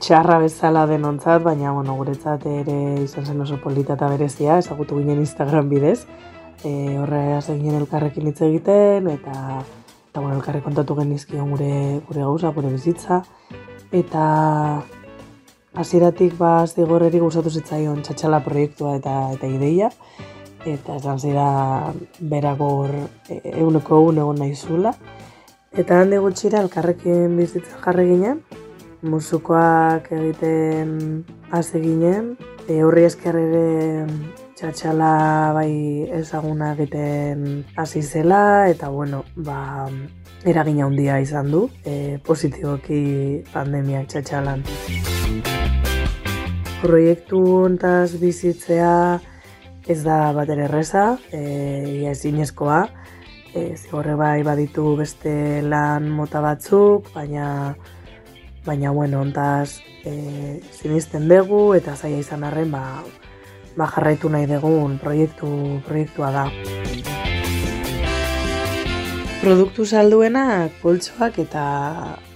txarra 0.00 0.40
bezala 0.42 0.86
denontzat, 0.90 1.42
baina 1.44 1.72
bueno, 1.76 1.94
guretzat 2.00 2.46
ere 2.50 2.78
izan 3.04 3.26
zen 3.26 3.44
oso 3.46 3.60
polita 3.62 3.94
eta 3.94 4.08
berezia, 4.10 4.58
ezagutu 4.58 4.98
ginen 4.98 5.22
Instagram 5.22 5.68
bidez, 5.70 6.00
e, 6.64 6.98
horre 6.98 7.22
ginen 7.46 7.82
elkarrekin 7.84 8.32
hitz 8.32 8.40
egiten, 8.48 9.06
eta 9.14 9.62
eta 10.10 10.20
bueno, 10.20 10.36
elkarre 10.36 10.60
kontatu 10.60 10.96
genizkion 10.98 11.52
gure, 11.54 12.00
gure 12.08 12.24
gauza, 12.24 12.50
gure 12.50 12.72
bizitza, 12.72 13.22
eta 13.94 14.82
hasieratik 15.78 16.34
ba 16.38 16.66
zigorreri 16.66 17.20
gustatu 17.22 17.50
zitzaion 17.50 18.02
txatxala 18.02 18.40
proiektua 18.42 18.96
eta 18.98 19.14
eta 19.36 19.46
ideia, 19.46 19.90
eta 20.66 20.96
esan 20.98 21.20
zira 21.22 21.46
beragor 22.18 22.90
eguneko 23.28 24.00
egun 24.02 24.18
egon 24.24 24.42
nahi 24.42 24.56
zula. 24.56 24.94
Eta 25.78 26.00
handi 26.02 26.18
gutxira 26.18 26.58
elkarrekin 26.64 27.36
bizitzen 27.38 27.78
jarri 27.84 28.08
ginen, 28.10 28.42
musukoak 29.06 30.10
egiten 30.12 31.22
hasi 31.54 31.78
ginen, 31.86 32.34
e, 32.66 32.82
horri 32.82 33.06
esker 33.06 33.38
ere 33.38 34.06
txatxala 34.60 35.52
bai 35.56 36.04
ezaguna 36.18 36.74
egiten 36.74 37.64
hasi 37.80 38.02
zela, 38.04 38.68
eta 38.68 38.90
bueno, 38.92 39.22
ba, 39.32 39.88
eragina 40.44 40.84
handia 40.84 41.16
izan 41.24 41.48
du, 41.48 41.62
e, 41.88 42.18
positiboki 42.26 43.00
pandemiak 43.54 44.10
txatxalan. 44.12 44.60
Proiektu 46.82 47.40
hontaz 47.62 48.18
bizitzea 48.20 48.92
ez 49.88 50.02
da 50.04 50.18
bat 50.36 50.52
erreza, 50.52 51.06
e, 51.32 51.40
ia 52.02 52.12
ez 52.12 52.20
inezkoa. 52.28 52.82
E, 53.56 53.64
zigorre 53.80 54.12
bai 54.14 54.42
baditu 54.44 54.92
beste 55.00 55.32
lan 55.64 56.12
mota 56.12 56.44
batzuk, 56.44 57.08
baina 57.16 57.72
baina 58.66 58.92
bueno, 58.92 59.24
ontaz 59.24 59.80
e, 60.04 60.60
sinisten 60.76 61.32
dugu 61.32 61.72
eta 61.80 61.96
zaila 61.96 62.20
izan 62.20 62.44
arren 62.44 62.70
ba, 62.76 62.84
ba 63.76 63.86
jarraitu 63.94 64.28
nahi 64.28 64.46
dugun 64.50 64.98
proiektu, 64.98 65.48
proiektua 65.86 66.30
da. 66.34 66.46
Produktu 69.40 69.86
salduenak 69.86 70.74
poltsoak 70.82 71.38
eta 71.40 71.64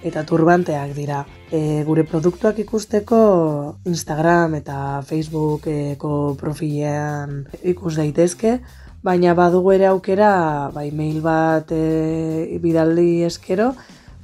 eta 0.04 0.22
turbanteak 0.24 0.94
dira. 0.96 1.24
E, 1.52 1.82
gure 1.84 2.04
produktuak 2.08 2.58
ikusteko 2.62 3.18
Instagram 3.86 4.56
eta 4.60 5.02
Facebookeko 5.06 6.34
profilean 6.40 7.44
ikus 7.62 7.96
daitezke, 8.00 8.58
baina 9.04 9.34
badugu 9.36 9.74
ere 9.76 9.90
aukera 9.90 10.70
bai 10.74 10.90
mail 10.96 11.20
bat 11.24 11.72
e, 11.76 12.58
bidaldi 12.62 13.24
eskero, 13.28 13.74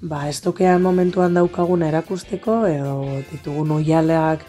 ba, 0.01 0.27
estokean 0.29 0.81
momentuan 0.83 1.37
daukaguna 1.37 1.89
erakusteko 1.93 2.63
edo 2.67 2.97
ditugun 3.31 3.77
oialeak 3.77 4.47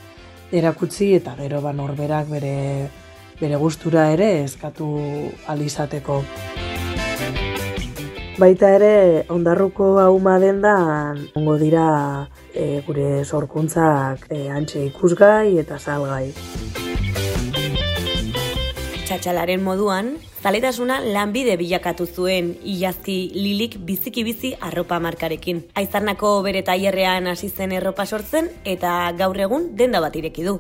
erakutsi 0.52 1.14
eta 1.16 1.36
gero 1.40 1.62
ba 1.62 1.72
norberak 1.74 2.28
bere 2.30 2.90
bere 3.40 3.58
gustura 3.58 4.12
ere 4.14 4.44
eskatu 4.44 4.88
alizateko. 5.48 6.22
Baita 8.42 8.70
ere 8.76 9.26
ondarruko 9.30 10.00
auma 10.02 10.38
dendan 10.42 11.20
ongo 11.36 11.58
dira 11.62 11.86
e, 12.54 12.82
gure 12.86 13.24
sorkuntzak 13.26 14.28
e, 14.30 14.48
antxe 14.50 14.86
ikusgai 14.88 15.58
eta 15.62 15.78
salgai. 15.80 16.32
Txatxalaren 19.06 19.62
moduan, 19.66 20.16
Zaletasuna 20.42 20.96
lanbide 21.06 21.54
bilakatu 21.54 22.08
zuen 22.10 22.48
ilazki 22.66 23.30
lilik 23.36 23.76
biziki 23.86 24.24
bizi 24.26 24.50
arropa 24.58 24.98
markarekin. 25.00 25.60
Aizarnako 25.78 26.32
bere 26.42 26.64
taierrean 26.66 27.30
hasi 27.30 27.50
zen 27.50 27.76
erropa 27.78 28.08
sortzen 28.08 28.50
eta 28.66 28.96
gaur 29.20 29.38
egun 29.38 29.70
denda 29.78 30.02
bat 30.02 30.18
ireki 30.18 30.48
du. 30.48 30.56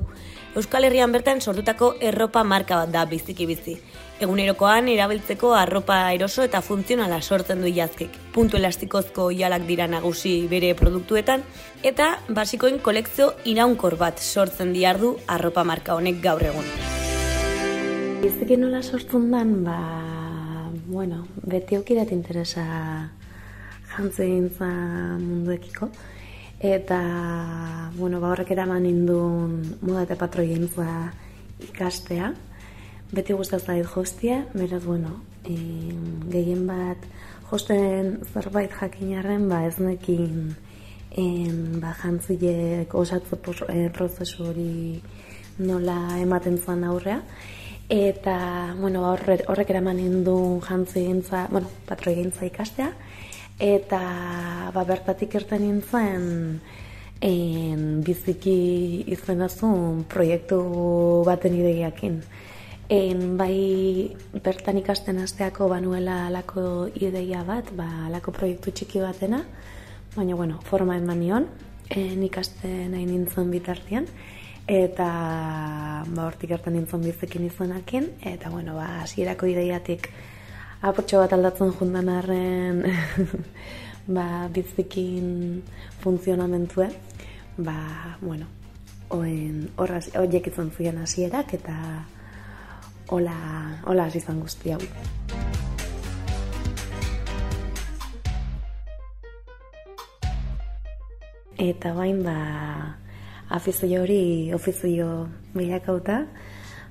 Euskal 0.53 0.85
Herrian 0.85 1.11
bertan 1.11 1.41
sortutako 1.41 1.95
erropa 2.00 2.43
marka 2.43 2.77
bat 2.83 2.93
da 2.93 3.07
biziki 3.09 3.50
bizi. 3.50 3.75
Egunerokoan 4.21 4.93
erabiltzeko 4.93 5.55
arropa 5.57 6.00
eroso 6.13 6.45
eta 6.45 6.61
funtzionala 6.61 7.21
sortzen 7.21 7.65
du 7.65 7.73
ilazkik. 7.73 8.21
Puntu 8.35 8.61
elastikozko 8.61 9.31
ialak 9.31 9.65
dira 9.65 9.89
nagusi 9.89 10.45
bere 10.51 10.75
produktuetan 10.75 11.41
eta 11.81 12.19
basikoen 12.29 12.77
kolekzio 12.77 13.33
iraunkor 13.45 13.97
bat 13.97 14.21
sortzen 14.21 14.77
diardu 14.77 15.15
arropa 15.25 15.63
marka 15.63 15.97
honek 15.97 16.21
gaur 16.21 16.51
egun. 16.53 16.75
Biziki 18.22 18.54
nola 18.54 18.84
sortzen 18.86 19.32
dan, 19.34 19.63
ba, 19.66 19.80
bueno, 20.86 21.24
beti 21.42 21.74
aukirat 21.74 22.12
interesa 22.13 22.63
jantzen 23.96 24.51
munduekiko. 25.18 25.88
Eta, 26.62 27.00
bueno, 27.96 28.20
ba 28.22 28.30
horrek 28.30 28.51
eraman 28.54 28.86
indun 28.86 29.56
moda 29.82 30.04
eta 30.04 30.20
patroien 30.22 30.68
ikastea. 31.66 32.34
Beti 33.12 33.34
guztaz 33.34 33.64
da 33.66 33.74
jostia, 33.81 34.46
beraz, 34.53 34.84
bueno, 34.86 35.24
e, 35.44 35.57
gehien 36.29 36.68
bat 36.68 37.01
josten 37.50 38.20
zerbait 38.34 38.70
jakinarren, 38.70 39.50
ba 39.50 39.66
ez 39.66 39.79
nekin 39.79 40.53
en, 41.18 41.79
ba, 41.81 41.96
jantziek 42.03 42.94
osatzo 42.94 43.42
eh, 43.68 43.90
prozesu 43.90 44.46
hori 44.46 45.01
nola 45.57 46.20
ematen 46.20 46.60
zuen 46.60 46.84
aurrea. 46.84 47.24
Eta, 47.92 48.74
bueno, 48.80 49.01
horrek, 49.12 49.42
horrek 49.51 49.74
eraman 49.74 49.98
indu 50.00 50.62
jantzi 50.64 51.01
gintza, 51.10 51.42
bueno, 51.51 51.68
patroi 51.90 52.14
gintza 52.16 52.46
ikastea. 52.48 52.88
Eta, 53.60 54.00
ba, 54.72 54.86
bertatik 54.88 55.36
erten 55.36 55.66
nintzen, 55.66 56.30
en, 57.20 57.84
biziki 58.08 58.56
izan 59.12 59.44
proiektu 60.08 60.62
baten 61.27 61.60
ideiakin. 61.60 62.22
En, 62.88 63.36
bai, 63.36 64.16
bertan 64.40 64.80
ikasten 64.80 65.20
asteako 65.20 65.68
banuela 65.68 66.27
alako 66.27 66.88
ideia 66.96 67.44
bat, 67.44 67.75
ba, 67.75 68.06
alako 68.08 68.32
proiektu 68.32 68.72
txiki 68.72 69.04
batena, 69.04 69.44
baina, 70.16 70.36
bueno, 70.36 70.62
forma 70.64 70.96
eman 70.96 71.20
nion, 71.20 71.50
en, 71.90 72.24
ikasten 72.24 72.94
nahi 72.96 73.04
nintzen 73.06 73.51
bitartian 73.51 74.08
eta 74.72 75.07
ba 76.07 76.25
hortik 76.29 76.53
hartan 76.55 76.77
nintzen 76.77 77.01
bizekin 77.03 77.44
izenakin 77.44 78.05
eta 78.24 78.50
bueno 78.50 78.75
ba 78.75 79.01
hasierako 79.01 79.50
ideiatik 79.51 80.07
apurtxo 80.81 81.20
bat 81.20 81.34
aldatzen 81.36 81.74
jundan 81.75 82.07
arren 82.10 82.79
ba 84.16 84.48
bizikin 84.48 85.62
funtzionamentue 86.00 86.88
ba 87.57 87.75
bueno 88.22 88.48
oen 89.10 89.68
horraz 89.75 90.07
horiek 90.16 90.48
izan 90.48 90.72
ziren 90.72 91.03
hasierak 91.03 91.53
eta 91.60 91.75
hola 93.10 93.36
hola 93.84 94.07
hasi 94.07 94.24
izan 94.24 94.40
guzti 94.40 94.72
hau. 94.72 94.79
Eta 101.62 101.92
bain 101.94 102.24
ba, 102.24 102.40
afizio 103.51 104.01
hori 104.01 104.53
ofizio 104.53 105.27
bilakauta, 105.53 106.25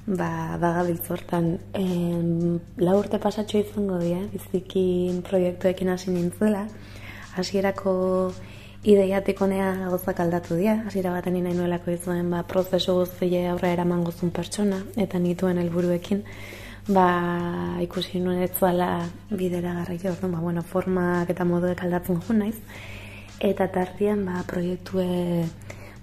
ba, 0.07 0.59
bagabiltz 0.61 1.11
hortan. 1.11 1.59
la 2.77 2.97
urte 2.97 3.19
pasatxo 3.19 3.59
izango 3.59 3.99
dira, 3.99 4.21
bizikin 4.33 5.23
proiektuekin 5.27 5.89
hasi 5.89 6.11
nintzela, 6.11 6.67
hasierako 7.37 7.93
ideiatik 8.83 9.41
honea 9.41 9.91
gozak 9.93 10.21
aldatu 10.21 10.57
dira, 10.57 10.79
hasiera 10.87 11.13
baten 11.13 11.37
nahi 11.43 11.55
nuelako 11.55 11.93
izuen, 11.93 12.31
ba, 12.31 12.43
prozesu 12.43 12.97
guztie 13.01 13.47
aurra 13.49 13.73
eraman 13.75 14.05
gozun 14.05 14.31
pertsona, 14.31 14.81
eta 14.97 15.19
nituen 15.19 15.61
helburuekin, 15.61 16.25
ba, 16.89 17.07
ikusi 17.85 18.21
nuen 18.21 18.43
ez 18.43 18.53
bidera 19.31 19.75
garraio, 19.81 20.17
ba, 20.23 20.41
bueno, 20.41 20.63
formak 20.63 21.31
eta 21.31 21.45
moduek 21.45 21.85
aldatzen 21.85 22.21
jo 22.27 22.35
naiz, 22.35 22.57
eta 23.41 23.69
tartian, 23.69 24.25
ba, 24.25 24.45
proiektue 24.47 25.45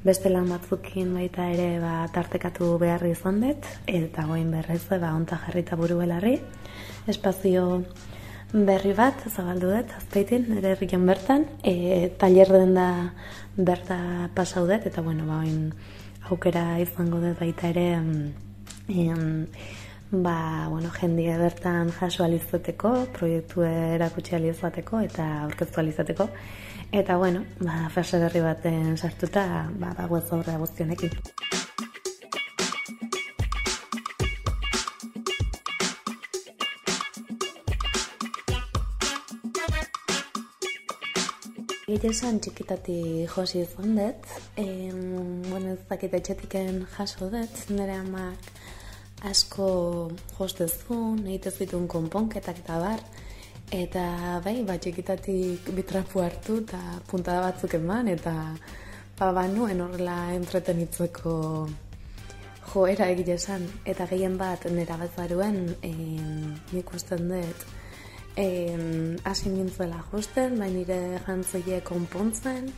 beste 0.07 0.29
lan 0.31 0.47
batzukin 0.47 1.09
baita 1.17 1.49
ere 1.51 1.81
ba, 1.83 1.93
tartekatu 2.15 2.69
behar 2.79 3.03
izan 3.09 3.41
dut, 3.43 3.65
eta 3.91 4.23
goin 4.29 4.47
berrez, 4.53 4.83
ba, 4.87 5.11
onta 5.11 5.39
jarrita 5.43 5.75
buru 5.79 5.97
belarri. 5.99 6.37
Espazio 7.11 7.63
berri 8.53 8.93
bat, 8.95 9.25
zabaldu 9.27 9.73
dut, 9.73 9.91
azpeitin, 9.99 10.45
ere 10.61 10.71
herrian 10.75 11.03
bertan, 11.09 11.43
e, 11.59 12.07
taller 12.21 12.53
den 12.53 12.71
da 12.77 12.87
berta 13.57 13.97
pasau 14.35 14.63
dut, 14.69 14.87
eta 14.87 15.03
bueno, 15.03 15.27
ba, 15.27 15.41
oin, 15.43 15.73
aukera 16.31 16.77
izango 16.79 17.19
dut 17.23 17.35
baita 17.41 17.73
ere, 17.73 17.89
em, 18.87 19.25
ba, 20.11 20.37
bueno, 20.71 20.93
jendia 20.95 21.35
bertan 21.41 21.91
jaso 21.99 22.23
alizateko, 22.23 22.93
proiektu 23.17 23.67
erakutsi 23.67 24.39
alizateko, 24.39 25.03
eta 25.09 25.27
aurkeztu 25.43 25.83
alizateko, 25.83 26.31
Eta 26.91 27.17
bueno, 27.17 27.43
ba, 27.59 27.89
fase 27.89 28.17
berri 28.17 28.39
baten 28.39 28.95
sartuta, 28.97 29.69
ba, 29.75 29.93
ba, 29.97 30.07
web 30.07 30.23
aurre 30.31 30.55
guztionekin. 30.57 31.11
Gite 41.87 42.09
esan 42.11 42.39
txikitati 42.43 42.97
josi 43.31 43.61
izan 43.63 43.93
dut, 43.95 44.25
en, 44.59 44.97
bueno, 45.47 45.75
ez 45.75 45.83
dakit 45.91 46.17
etxetiken 46.17 46.81
jaso 46.97 47.29
dut, 47.31 47.61
nire 47.71 47.99
amak 47.99 48.49
asko 49.27 49.69
jostezun, 50.37 51.23
egitez 51.27 51.55
ditun 51.61 51.87
konponketak 51.91 52.59
eta 52.63 52.79
bar, 52.79 52.99
Eta 53.67 54.39
bai, 54.45 54.61
bat 54.63 54.79
txikitatik 54.79 55.73
bitrapu 55.75 56.21
hartu 56.23 56.61
eta 56.63 56.79
puntada 57.09 57.41
batzuk 57.49 57.73
eman 57.75 58.07
eta 58.07 58.33
ba, 59.19 59.31
ba 59.31 59.47
nuen 59.47 59.81
horrela 59.81 60.33
entretenitzeko 60.35 61.33
joera 62.71 63.09
egile 63.11 63.35
esan. 63.35 63.67
Eta 63.85 64.07
gehien 64.07 64.37
bat 64.37 64.69
nera 64.71 64.95
bat 64.97 65.11
baruen 65.17 65.65
nik 65.83 66.93
usten 66.95 67.27
dut 67.33 67.67
hasi 68.37 69.49
nintzuela 69.49 70.03
justen, 70.11 70.59
baina 70.59 70.77
nire 70.77 71.19
jantzoie 71.25 71.81
konpontzen, 71.81 72.69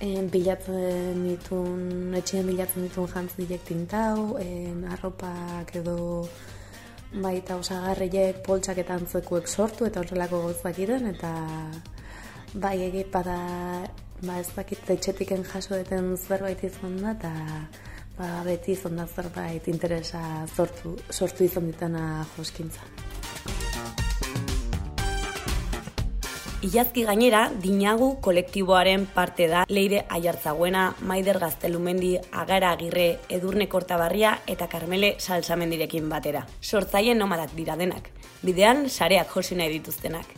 en, 0.00 0.28
bilatzen 0.30 1.24
ditun, 1.26 2.14
etxean 2.14 2.46
bilatzen 2.46 2.86
ditun 2.86 3.08
jantzoiek 3.10 3.64
tintau, 3.66 4.38
en, 4.38 4.84
arropak 4.94 5.74
edo 5.74 6.28
baita 7.12 7.56
osagarriek 7.56 8.42
poltsak 8.46 8.78
eta 8.78 8.94
antzekuek 8.94 9.48
sortu 9.48 9.86
eta 9.86 10.00
horrelako 10.00 10.42
gozak 10.46 10.78
iren 10.78 11.10
eta 11.10 11.32
bai 12.54 12.76
egit 12.86 13.10
bada 13.10 13.36
ba 14.22 14.38
ez 14.38 14.48
dakit 14.54 14.90
etxetiken 14.96 15.44
jaso 15.52 15.74
deten 15.74 16.16
zerbait 16.16 16.64
izan 16.64 16.96
da 17.02 17.14
eta 17.18 17.32
ba, 18.18 18.42
beti 18.44 18.74
izan 18.76 18.96
da 19.00 19.06
zerbait 19.06 19.68
interesa 19.72 20.22
sortu, 20.56 20.96
sortu 21.10 21.44
izan 21.44 21.70
ditana 21.72 22.26
joskintza. 22.36 22.99
Iazki 26.60 27.06
gainera, 27.08 27.46
dinagu 27.56 28.18
kolektiboaren 28.20 29.06
parte 29.14 29.46
da 29.48 29.62
Leire 29.72 30.02
Aiartzaguena, 30.12 30.90
Maider 31.08 31.38
Gaztelumendi, 31.40 32.18
Agara 32.32 32.74
Agirre, 32.74 33.18
Edurne 33.32 33.64
Kortabarria 33.66 34.34
eta 34.46 34.68
Karmele 34.68 35.14
Salsamendirekin 35.16 36.10
batera. 36.12 36.42
Sortzaien 36.60 37.16
nomadak 37.16 37.54
dira 37.56 37.78
denak, 37.80 38.10
bidean 38.42 38.90
sareak 38.90 39.32
josi 39.32 39.56
nahi 39.56 39.72
dituztenak. 39.78 40.36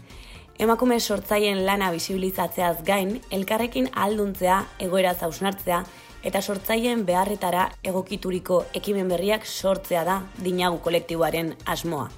Emakume 0.62 1.00
sortzaien 1.00 1.64
lana 1.66 1.90
bisibilizatzeaz 1.90 2.84
gain, 2.86 3.16
elkarrekin 3.34 3.90
alduntzea, 3.90 4.62
egoera 4.78 5.16
zausnartzea, 5.18 5.82
eta 6.22 6.38
sortzaien 6.38 7.02
beharretara 7.02 7.66
egokituriko 7.82 8.62
ekimen 8.78 9.10
berriak 9.10 9.42
sortzea 9.42 10.06
da 10.06 10.20
dinagu 10.38 10.78
kolektiboaren 10.86 11.56
asmoa. 11.66 12.12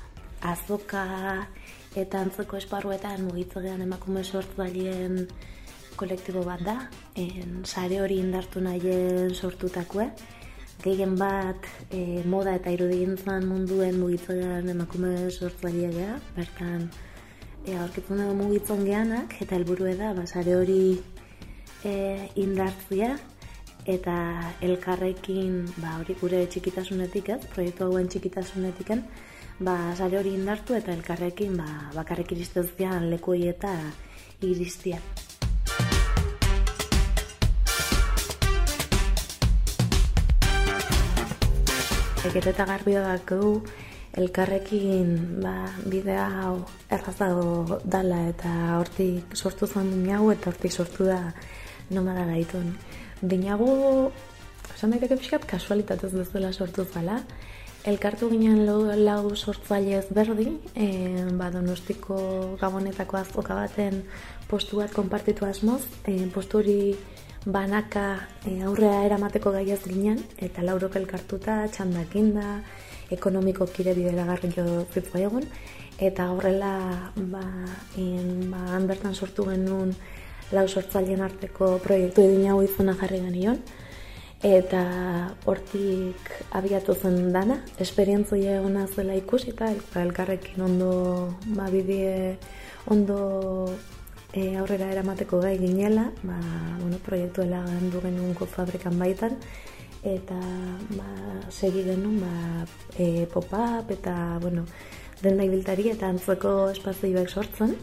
Azoka 0.44 1.06
eta 1.94 2.20
antzeko 2.24 2.58
esparruetan 2.58 3.22
mugitzegean 3.28 3.82
emakume 3.84 4.24
sortzaileen 4.24 5.26
kolektibo 5.96 6.42
bat 6.42 6.62
da, 6.66 6.76
en, 7.14 7.60
sare 7.64 8.00
hori 8.02 8.18
indartu 8.18 8.60
nahien 8.60 9.34
sortutakue, 9.34 10.08
gehien 10.82 11.14
bat 11.16 11.68
e, 11.94 12.22
moda 12.28 12.56
eta 12.58 12.72
irudientzan 12.74 13.46
munduen 13.48 14.00
mugitzegean 14.00 14.68
emakume 14.74 15.30
sortzailea 15.30 16.18
bertan 16.36 16.88
e, 17.64 17.76
aurkitzen 17.78 18.20
dugu 18.20 18.34
mugitzen 18.42 18.82
geanak, 18.84 19.38
eta 19.40 19.56
helburu 19.56 19.92
da, 19.96 20.12
ba, 20.18 20.26
sare 20.26 20.56
hori 20.58 20.98
e, 21.84 21.94
indartzia, 22.42 23.14
eta 23.86 24.16
elkarrekin, 24.64 25.62
ba, 25.78 25.98
hori 26.00 26.16
gure 26.20 26.42
txikitasunetik, 26.50 27.30
ez, 27.36 27.40
proiektu 27.54 27.86
hauen 27.86 28.10
txikitasunetik, 28.10 28.92
ba, 29.58 29.94
sare 29.94 30.18
hori 30.18 30.34
indartu 30.34 30.74
eta 30.74 30.92
elkarrekin 30.92 31.56
ba, 31.58 31.66
bakarrik 31.94 32.32
iristezkean 32.34 33.08
leku 33.10 33.34
eta 33.34 33.70
iristia. 34.42 34.98
Ekete 42.24 42.50
eta 42.50 42.64
garbio 42.64 43.02
dako 43.04 43.38
elkarrekin 44.16 45.40
ba, 45.42 45.54
bidea 45.86 46.26
hau 46.42 46.56
errazago 46.90 47.80
dala 47.84 48.24
eta 48.30 48.52
hortik 48.78 49.36
sortu 49.36 49.66
zuen 49.66 49.90
dinagu 49.92 50.32
eta 50.32 50.50
hortik 50.50 50.72
sortu 50.72 51.06
da 51.10 51.20
nomada 51.90 52.24
gaitun. 52.26 52.72
Dinagu, 53.20 54.10
esan 54.74 54.94
daiteke 54.94 55.18
pixkat 55.20 55.44
kasualitatez 55.46 56.12
bezala 56.14 56.52
sortu 56.52 56.84
zala, 56.84 57.20
Elkartu 57.84 58.30
ginen 58.32 58.62
lau, 58.64 58.78
lau 58.96 59.34
sortzaile 59.36 59.98
ezberdin, 59.98 60.54
e, 60.72 60.86
ba, 61.36 61.50
donostiko 61.52 62.16
gabonetako 62.56 63.18
azoka 63.18 63.58
baten 63.58 63.98
postu 64.48 64.78
bat 64.80 64.94
konpartitu 64.96 65.44
asmoz, 65.44 65.82
e, 66.08 66.14
postu 66.32 66.62
hori 66.62 66.78
banaka 67.44 68.06
e, 68.48 68.54
aurrea 68.64 69.02
eramateko 69.04 69.52
gaiaz 69.52 69.82
ginen, 69.84 70.22
eta 70.40 70.64
laurok 70.64 70.96
elkartuta, 71.02 71.58
txandakin 71.76 72.32
da, 72.38 72.56
ekonomiko 73.12 73.68
kire 73.68 73.92
bidera 73.92 74.24
garri 74.32 74.48
jo 74.56 74.64
egun, 75.20 75.44
eta 76.00 76.30
horrela 76.32 76.72
ba, 77.16 77.44
in, 78.00 78.48
ba, 78.48 78.64
hanbertan 78.78 79.12
sortu 79.12 79.44
genuen 79.52 79.92
lau 80.56 80.64
sortzaileen 80.68 81.20
arteko 81.20 81.74
proiektu 81.84 82.24
edin 82.24 82.48
hau 82.48 82.62
izuna 82.64 82.96
jarri 82.96 83.20
genion, 83.28 83.60
eta 84.44 84.84
hortik 85.48 86.28
abiatu 86.52 86.92
zen 86.94 87.32
dana, 87.32 87.56
esperientzoia 87.80 88.58
egona 88.58 88.84
zuela 88.86 89.16
ikusi 89.16 89.54
eta 89.54 89.70
elkarrekin 90.02 90.60
ondo 90.60 90.90
ba, 91.56 91.70
bidie 91.72 92.36
ondo 92.92 93.72
e, 94.34 94.54
aurrera 94.60 94.90
eramateko 94.92 95.40
gai 95.40 95.56
ginela, 95.56 96.10
ba, 96.22 96.36
bueno, 96.82 97.00
proiektu 97.06 97.46
elagandu 97.46 98.02
genunko 98.04 98.44
fabrikan 98.44 98.98
baitan, 99.00 99.38
eta 100.04 100.36
ba, 100.92 101.08
segi 101.48 101.86
genuen 101.88 102.20
ba, 102.20 102.66
e, 102.98 103.24
pop-up 103.32 103.90
eta 103.96 104.38
bueno, 104.42 104.66
den 105.22 105.40
ibiltari 105.40 105.88
eta 105.94 106.12
antzeko 106.12 106.68
espazioak 106.76 107.32
sortzen. 107.32 107.78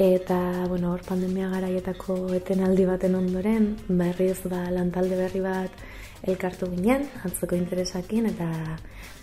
Eta, 0.00 0.64
bueno, 0.66 0.94
hor 0.94 1.02
pandemia 1.04 1.50
garaietako 1.52 2.14
etenaldi 2.32 2.86
baten 2.88 3.18
ondoren, 3.18 3.66
berriz 3.98 4.38
da 4.48 4.62
lantalde 4.72 5.18
berri 5.18 5.42
bat 5.44 5.82
elkartu 6.24 6.70
ginen, 6.72 7.04
antzeko 7.20 7.58
interesakin, 7.58 8.30
eta 8.30 8.46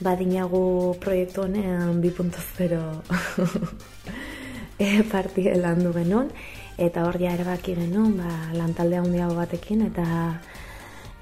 badinagu 0.05 0.61
proiektu 1.01 1.47
honean 1.47 1.97
2.0 2.03 2.77
e, 4.85 5.01
parti 5.09 5.47
landu 5.57 5.95
genuen, 5.97 6.29
eta 6.77 7.07
hor 7.07 7.17
ja 7.25 7.33
erabaki 7.33 7.73
genuen, 7.81 8.13
ba, 8.21 8.37
lantalde 8.53 9.01
handiago 9.01 9.33
batekin, 9.41 9.81
eta 9.89 10.05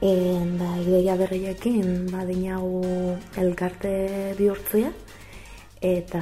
en, 0.04 0.58
ba, 0.60 0.74
ideia 0.84 1.16
berriekin 1.24 2.10
badinagu 2.12 2.84
elkarte 3.40 3.96
bihurtzia, 4.36 4.92
eta 5.86 6.22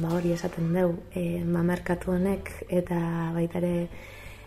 ba 0.00 0.08
hori 0.14 0.32
esaten 0.32 0.72
dugu 0.74 0.98
e, 1.18 1.42
mamerkatu 1.44 2.12
honek 2.14 2.50
eta 2.70 2.98
baita 3.34 3.58
ere 3.58 3.88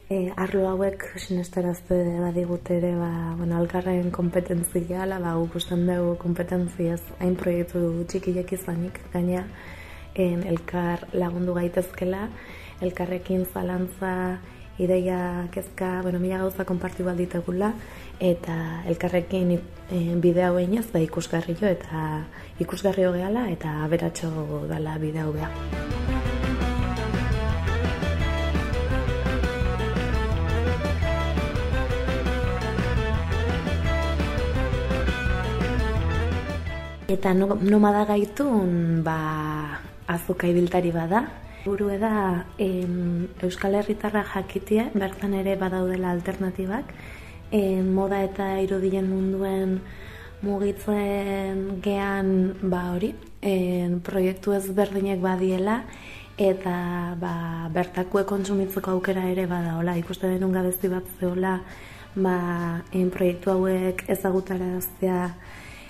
e, 0.09 0.31
arlo 0.43 0.69
hauek 0.69 1.03
sinesterazte 1.19 1.97
badigut 2.23 2.71
ere 2.71 2.93
ba, 2.95 3.11
bueno, 3.37 3.57
alkarren 3.59 4.11
kompetentzia 4.15 5.03
ala 5.03 5.19
ba, 5.19 5.35
gukusten 5.41 5.83
dugu 5.89 6.15
kompetentziaz 6.21 7.01
hain 7.19 7.35
proiektu 7.35 8.05
txikiek 8.07 8.55
izanik. 8.55 9.01
Gaina 9.13 9.43
en, 10.15 10.45
elkar 10.47 11.03
lagundu 11.13 11.57
gaitezkela 11.59 12.29
elkarrekin 12.85 13.45
zalantza 13.51 14.13
ideia 14.77 15.47
kezka, 15.51 16.01
bueno, 16.01 16.19
mila 16.19 16.37
gauza 16.37 16.65
konparti 16.65 17.03
balditegula 17.03 17.73
eta 18.19 18.83
elkarrekin 18.87 19.55
e, 19.55 19.59
bide 20.19 20.43
hau 20.43 20.57
einaz, 20.59 20.87
ba, 20.91 20.99
ikusgarri 20.99 21.55
jo, 21.59 21.67
eta 21.67 22.25
ikusgarri 22.59 23.07
gehala 23.15 23.47
eta 23.51 23.83
aberatxo 23.85 24.65
dala 24.69 24.97
bide 24.99 25.23
hau 25.23 25.31
beha. 25.33 25.51
Eta 37.07 37.31
nomada 37.37 38.03
gaitun, 38.09 39.03
ba, 39.05 39.17
azuka 40.07 40.47
ibiltari 40.49 40.91
bada. 40.91 41.44
Buru 41.65 41.87
da, 41.97 42.45
em, 42.59 43.27
Euskal 43.41 43.73
Herritarra 43.73 44.21
jakitia, 44.21 44.91
bertan 44.93 45.33
ere 45.33 45.55
badaudela 45.57 46.11
alternatibak, 46.13 46.91
en, 47.49 47.87
moda 47.89 48.19
eta 48.21 48.59
irudien 48.61 49.07
munduen 49.09 49.79
mugitzen 50.45 51.81
gean 51.81 52.29
ba 52.61 52.83
hori, 52.93 53.15
en, 53.41 53.97
proiektu 54.05 54.53
ezberdinek 54.53 55.25
badiela 55.25 55.79
eta 56.37 56.77
ba, 57.17 57.33
bertakue 57.73 58.27
kontsumitzeko 58.29 58.99
aukera 58.99 59.25
ere 59.33 59.47
bada, 59.49 59.79
hola, 59.79 59.97
ikuste 59.97 60.29
denun 60.29 60.53
gabezi 60.53 60.93
bat 60.93 61.09
zehola 61.17 61.57
ba, 62.13 62.37
en, 62.93 63.09
proiektu 63.09 63.49
hauek 63.55 64.05
ezagutara 64.05 64.69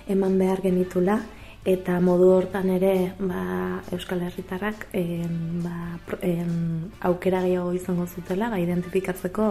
eman 0.08 0.38
behar 0.38 0.64
genitula 0.64 1.20
eta 1.66 1.98
modu 1.98 2.28
hortan 2.30 2.70
ere 2.70 3.12
ba, 3.18 3.82
Euskal 3.90 4.22
Herritarrak 4.22 4.86
en, 4.94 5.64
ba, 5.64 5.98
en, 6.22 6.92
aukera 7.02 7.42
gehiago 7.42 7.72
izango 7.74 8.06
zutela 8.06 8.48
ba, 8.52 8.60
identifikatzeko 8.62 9.48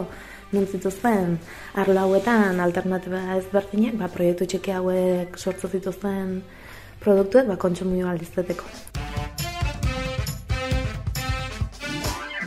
non 0.56 0.68
arlo 1.76 2.00
hauetan 2.00 2.60
alternatiba 2.62 3.36
ezberdinek, 3.36 3.98
ba, 4.00 4.08
proiektu 4.08 4.46
txiki 4.46 4.72
hauek 4.72 5.38
sortzu 5.38 5.68
zituzten 5.68 6.42
produktuek 7.04 7.48
ba, 7.48 7.58
kontsumio 7.58 8.08
aldizeteko. 8.08 8.64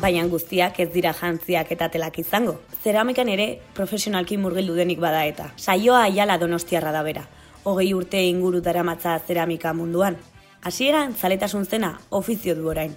Baina 0.00 0.24
guztiak 0.30 0.78
ez 0.80 0.92
dira 0.94 1.12
jantziak 1.12 1.72
eta 1.74 1.88
telak 1.90 2.18
izango. 2.18 2.60
Zeramikan 2.84 3.28
ere 3.28 3.58
profesionalki 3.74 4.38
murgildu 4.38 4.74
denik 4.78 5.00
bada 5.02 5.26
eta. 5.26 5.50
Saioa 5.58 6.04
aiala 6.06 6.38
donostiarra 6.38 6.92
da 6.94 7.02
bera. 7.02 7.26
Hogei 7.64 7.92
urte 7.94 8.20
inguru 8.22 8.60
daramatza 8.60 9.18
zeramika 9.18 9.72
munduan. 9.74 10.16
Hasieran 10.62 11.14
zaletasun 11.14 11.66
zena 11.66 11.98
ofizio 12.10 12.54
du 12.54 12.68
orain. 12.68 12.94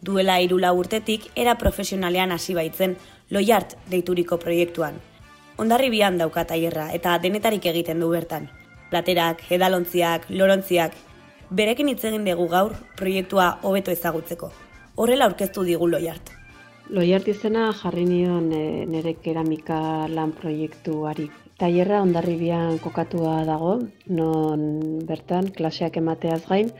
Duela 0.00 0.40
irula 0.40 0.72
urtetik 0.72 1.30
era 1.34 1.56
profesionalean 1.58 2.32
hasi 2.32 2.54
baitzen 2.54 2.96
loiart 3.30 3.76
deituriko 3.90 4.38
proiektuan. 4.38 5.00
Ondarri 5.56 5.90
bian 5.90 6.18
dauka 6.18 6.44
taierra 6.44 6.90
eta 6.92 7.18
denetarik 7.18 7.66
egiten 7.66 8.00
du 8.00 8.10
bertan. 8.10 8.48
Platerak, 8.90 9.42
edalontziak, 9.50 10.26
lorontziak, 10.30 10.94
berekin 11.50 11.88
hitz 11.88 12.04
egin 12.04 12.24
dugu 12.24 12.48
gaur 12.48 12.74
proiektua 12.96 13.58
hobeto 13.62 13.90
ezagutzeko. 13.90 14.50
Horrela 14.96 15.26
aurkeztu 15.30 15.64
digu 15.64 15.88
loiart. 15.90 16.30
Loiart 16.90 17.28
izena 17.28 17.70
jarri 17.72 18.04
nion 18.04 18.52
e, 18.52 18.84
nire 18.86 19.14
keramika 19.22 20.06
lan 20.08 20.34
proiektuari 20.36 21.30
Tailerra 21.54 22.00
ondarribian 22.02 22.80
kokatua 22.82 23.44
dago, 23.46 23.76
non 24.10 24.62
bertan 25.06 25.52
klaseak 25.54 26.00
emateaz 26.00 26.40
gain, 26.48 26.72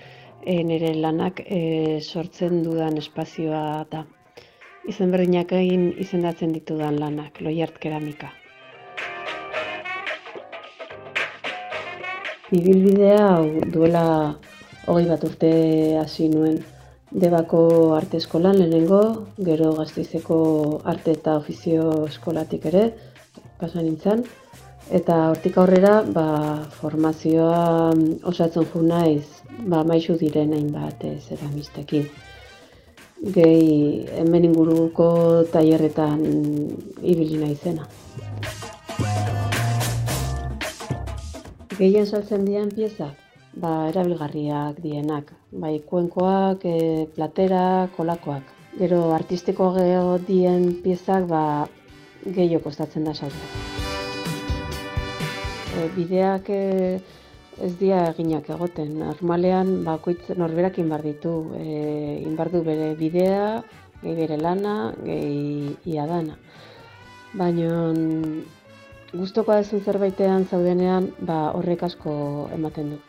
e, 0.43 0.57
nire 0.67 0.91
lanak 0.99 1.45
e, 1.47 2.01
sortzen 2.03 2.65
dudan 2.65 2.99
espazioa 2.99 3.85
da. 3.93 4.03
Izen 4.91 5.15
berdinak 5.15 5.55
egin 5.55 5.93
izendatzen 6.03 6.51
ditudan 6.57 6.99
lanak, 6.99 7.39
loiart 7.41 7.79
keramika. 7.79 8.33
Ibilbidea 12.51 13.23
hau 13.31 13.47
duela 13.79 14.05
hogei 14.91 15.07
bat 15.09 15.23
urte 15.31 15.55
hasi 16.03 16.29
nuen. 16.35 16.59
Debako 17.15 17.61
arte 17.95 18.19
eskolan 18.19 18.59
lehenengo, 18.59 19.03
gero 19.39 19.71
gaztizeko 19.79 20.39
arte 20.83 21.15
eta 21.15 21.39
ofizio 21.39 22.09
eskolatik 22.09 22.67
ere, 22.73 22.89
pasan 23.61 23.87
nintzen. 23.87 24.27
Eta 24.92 25.31
hortik 25.31 25.57
aurrera, 25.57 26.03
ba, 26.12 26.27
formazioa 26.77 27.94
osatzen 28.29 28.66
ju 28.68 28.83
naiz, 28.85 29.25
ba, 29.64 29.81
maixu 29.83 30.18
diren 30.20 30.53
hainbat 30.53 31.05
ez 31.09 31.25
eramistekin. 31.33 32.05
Gehi 33.35 34.05
hemen 34.20 34.44
inguruko 34.44 35.09
tailerretan 35.53 36.20
ibili 37.01 37.40
naizena. 37.40 37.88
Gehien 41.79 42.07
saltzen 42.07 42.44
dian 42.44 42.68
piezak, 42.68 43.16
ba, 43.57 43.88
erabilgarriak 43.88 44.83
dienak, 44.85 45.33
bai 45.51 45.79
kuenkoak, 45.88 46.66
e, 46.68 47.07
platera, 47.16 47.88
kolakoak. 47.97 48.53
Gero 48.77 49.01
artistiko 49.16 49.73
geho 49.79 50.18
dien 50.29 50.75
piezak 50.85 51.25
ba, 51.31 51.44
gehiago 52.27 52.68
kostatzen 52.68 53.09
da 53.09 53.14
saltzen. 53.14 53.74
E, 55.75 55.89
bideak 55.97 56.51
e, 56.55 57.01
ez 57.63 57.73
dira 57.81 58.05
eginak 58.13 58.51
egoten. 58.55 58.93
Normalean 59.01 59.73
bakoitz 59.87 60.37
norberak 60.39 60.79
inbar 60.83 61.03
ditu, 61.03 61.35
e, 61.59 62.21
inbar 62.23 62.51
du 62.53 62.63
bere 62.67 62.93
bidea, 62.99 63.63
gehi 64.03 64.15
bere 64.21 64.39
lana, 64.41 64.77
gehi 65.07 65.75
iadana. 65.95 66.39
Baina 67.35 67.71
gustokoa 69.15 69.63
ezun 69.65 69.83
zerbaitean 69.83 70.47
zaudenean, 70.51 71.11
ba 71.21 71.41
horrek 71.59 71.89
asko 71.91 72.15
ematen 72.59 72.95
du. 72.95 73.03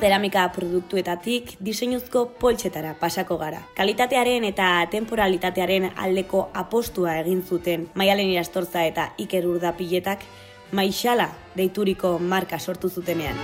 Zeramika 0.00 0.46
produktuetatik 0.48 1.50
diseinuzko 1.60 2.22
poltsetara 2.40 2.94
pasako 2.96 3.36
gara. 3.36 3.58
Kalitatearen 3.76 4.46
eta 4.48 4.68
temporalitatearen 4.88 5.90
aldeko 5.92 6.46
apostua 6.56 7.18
egin 7.20 7.42
zuten 7.44 7.84
Maialen 7.94 8.30
Irastorza 8.32 8.86
eta 8.88 9.10
Iker 9.20 9.44
Urdapiletak 9.46 10.24
Maixala 10.72 11.26
deituriko 11.56 12.14
marka 12.18 12.58
sortu 12.58 12.88
zutenean. 12.88 13.36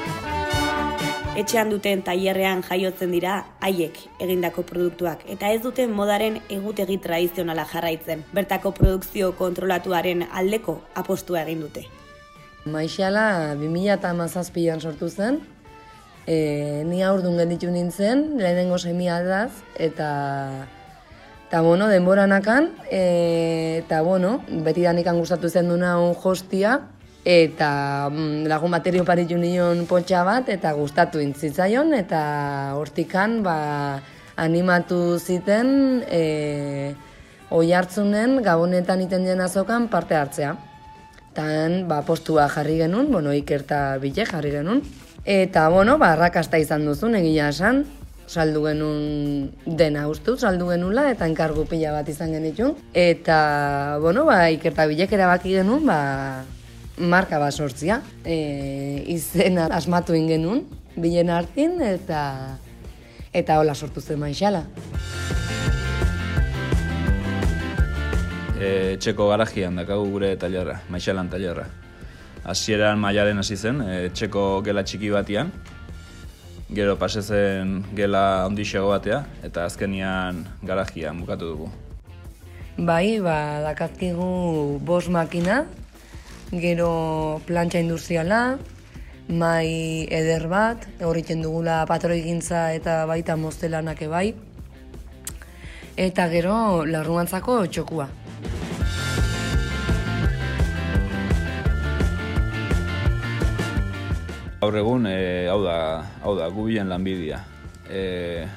Etxean 1.37 1.69
duten 1.69 2.01
tailerrean 2.07 2.63
jaiotzen 2.65 3.13
dira 3.13 3.35
haiek 3.61 3.99
egindako 4.25 4.65
produktuak 4.65 5.27
eta 5.29 5.51
ez 5.53 5.61
duten 5.61 5.93
modaren 5.93 6.39
egutegi 6.49 6.97
tradizionala 7.05 7.67
jarraitzen. 7.69 8.25
Bertako 8.33 8.73
produkzio 8.79 9.35
kontrolatuaren 9.37 10.25
aldeko 10.33 10.79
apostua 10.95 11.45
egin 11.45 11.67
dute. 11.67 11.85
Maixala 12.65 13.55
2017an 13.61 14.81
sortu 14.81 15.11
zen, 15.13 15.43
E, 16.27 16.83
ni 16.87 17.05
aurdun 17.07 17.39
genditu 17.39 17.71
nintzen, 17.71 18.33
lehenengo 18.41 18.79
semi 18.79 19.09
aldaz, 19.09 19.53
eta 19.79 20.11
eta 21.47 21.61
bueno, 21.63 21.87
denboranakan, 21.87 22.73
e, 22.91 23.83
eta 23.85 24.03
bueno, 24.03 24.41
beti 24.67 24.83
danikan 24.83 25.21
gustatu 25.23 25.49
zen 25.49 25.71
duna 25.71 25.95
un 26.03 26.17
hostia, 26.19 26.81
eta 27.27 28.09
mm, 28.11 28.47
lagun 28.51 28.75
baterio 28.75 29.05
paritu 29.07 29.39
nion 29.39 29.85
potxa 29.87 30.25
bat, 30.27 30.51
eta 30.51 30.75
gustatu 30.75 31.23
intzitzaion, 31.23 31.95
eta 31.95 32.75
hortikan 32.75 33.41
ba, 33.47 34.03
animatu 34.37 35.19
ziten 35.19 36.03
e, 36.11 36.95
oi 37.51 37.73
hartzunen 37.73 38.41
gabonetan 38.43 39.03
iten 39.07 39.27
dien 39.27 39.41
azokan 39.41 39.87
parte 39.89 40.19
hartzea. 40.19 40.57
Tan, 41.37 41.85
ba, 41.87 42.01
postua 42.03 42.47
jarri 42.49 42.79
genuen, 42.81 43.11
bueno, 43.13 43.35
ikerta 43.35 43.99
bile 44.03 44.25
jarri 44.27 44.55
genuen. 44.55 44.83
Eta, 45.27 45.69
bueno, 45.71 45.99
ba, 45.99 46.15
rakasta 46.15 46.55
izan 46.63 46.85
duzun, 46.87 47.17
egia 47.19 47.49
esan, 47.51 47.81
saldu 48.31 48.61
genuen 48.63 49.49
dena 49.67 50.05
ustu, 50.07 50.37
saldu 50.39 50.69
genula, 50.71 51.09
eta 51.11 51.27
enkargu 51.27 51.65
pila 51.67 51.91
bat 51.97 52.07
izan 52.07 52.31
genitun. 52.31 52.77
Eta, 52.95 53.99
bueno, 53.99 54.23
ba, 54.29 54.45
ikerta 54.55 54.85
bilek 54.87 55.17
erabaki 55.19 55.57
genuen, 55.57 55.83
ba, 55.91 56.45
marka 57.03 57.41
bat 57.43 57.51
sortzia. 57.51 57.97
E, 58.23 59.03
izena 59.11 59.67
asmatu 59.75 60.15
genuen, 60.15 60.63
bilen 60.95 61.33
hartin, 61.35 61.81
eta 61.83 62.21
eta 63.35 63.59
hola 63.59 63.75
sortu 63.75 64.01
zen 64.01 64.23
maixala. 64.23 64.63
E, 68.63 68.95
txeko 69.03 69.27
garajian 69.35 69.75
dakagu 69.83 70.07
gure 70.15 70.37
tailerra, 70.39 70.79
maixalan 70.89 71.35
tailerra 71.35 71.67
hasieran 72.47 73.01
mailaren 73.03 73.39
hasi 73.43 73.57
zen, 73.57 73.81
e, 73.83 73.97
txeko 74.15 74.63
gela 74.67 74.85
txiki 74.87 75.11
batian, 75.11 75.51
gero 76.71 76.97
pase 76.99 77.23
zen 77.23 77.81
gela 77.99 78.47
ondixago 78.47 78.93
batea, 78.95 79.25
eta 79.47 79.67
azkenian 79.67 80.45
garajian 80.63 81.19
bukatu 81.23 81.51
dugu. 81.53 81.71
Bai, 82.77 83.19
ba, 83.25 83.63
dakatkigu 83.65 84.79
bos 84.85 85.07
makina, 85.09 85.65
gero 86.53 87.41
plantxa 87.47 87.81
industriala, 87.83 88.59
mai 89.29 90.07
eder 90.13 90.47
bat, 90.51 90.85
horritzen 91.03 91.43
dugula 91.43 91.81
patroi 91.89 92.21
gintza 92.23 92.69
eta 92.77 93.01
baita 93.11 93.35
moztelanak 93.41 94.05
bai, 94.13 94.29
eta 95.97 96.29
gero 96.31 96.85
larruantzako 96.85 97.65
txokua. 97.67 98.11
Gaur 104.67 104.81
egun, 104.81 105.05
e, 105.07 105.47
hau 105.47 105.61
da, 105.63 105.75
hau 106.27 106.33
da, 106.35 106.49
gubien 106.51 106.89
lanbidia. 106.91 107.37
E, 107.87 108.49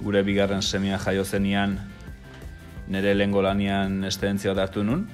gure 0.00 0.22
bigarren 0.24 0.62
semia 0.64 0.96
jaio 0.96 1.26
zenian, 1.28 1.74
nire 2.88 3.12
lehen 3.12 3.34
lanian 3.36 3.98
estedentzia 4.08 4.54
hartu 4.56 4.82
nun, 4.82 5.04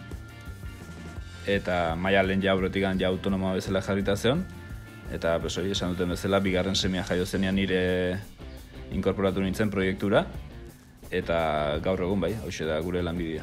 eta 1.45 1.97
maia 1.97 2.23
lehen 2.23 2.41
jauretik 2.41 2.87
ja 3.01 3.09
autonoma 3.09 3.53
bezala 3.55 3.83
jarrita 3.83 4.15
zeon, 4.17 4.47
eta 5.11 5.41
pues, 5.41 5.59
hori 5.59 5.73
esan 5.73 5.97
duten 5.97 6.11
bezala, 6.11 6.39
bigarren 6.39 6.77
semia 6.77 7.03
jaio 7.03 7.27
zenian 7.27 7.57
nire 7.57 8.21
inkorporatu 8.93 9.41
nintzen 9.41 9.71
proiektura, 9.71 10.25
eta 11.11 11.81
gaur 11.83 12.01
egun 12.01 12.21
bai, 12.21 12.37
hau 12.45 12.51
da 12.65 12.79
gure 12.81 13.03
lanbidea. 13.03 13.43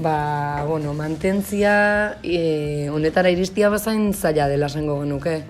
Ba, 0.00 0.64
bueno, 0.66 0.94
mantentzia 0.94 2.16
e, 2.22 2.88
honetara 2.88 3.28
iristia 3.28 3.68
bazain 3.68 4.14
zaila 4.14 4.46
dela 4.48 4.70
esango 4.72 4.94
genuke. 5.02 5.42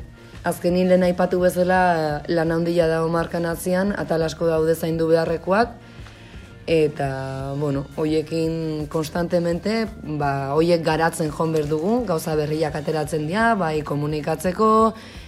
Azken 0.43 0.75
lehen 0.75 1.05
aipatu 1.07 1.39
bezala 1.39 2.25
lan 2.27 2.51
handia 2.51 2.89
dago 2.91 3.07
markan 3.15 3.47
atzian, 3.47 3.95
atalasko 3.95 4.49
daude 4.51 4.75
zaindu 4.75 5.07
beharrekoak, 5.07 5.79
eta, 6.67 7.55
bueno, 7.63 7.85
hoiekin 7.95 8.89
konstantemente, 8.91 9.87
ba, 10.19 10.57
hoiek 10.59 10.83
garatzen 10.83 11.31
joan 11.31 11.55
behar 11.55 11.71
dugu, 11.71 12.01
gauza 12.09 12.35
berriak 12.35 12.75
ateratzen 12.75 13.29
dira, 13.31 13.55
bai 13.55 13.85
komunikatzeko, 13.87 14.71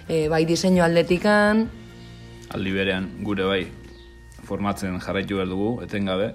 e, 0.09 0.27
bai 0.35 0.43
diseinu 0.51 0.83
aldetikan. 0.83 1.69
Aldi 2.51 2.75
berean, 2.75 3.13
gure 3.23 3.47
bai, 3.47 3.67
formatzen 4.43 4.99
jarraitu 4.99 5.39
behar 5.39 5.55
dugu, 5.55 5.77
etengabe, 5.87 6.35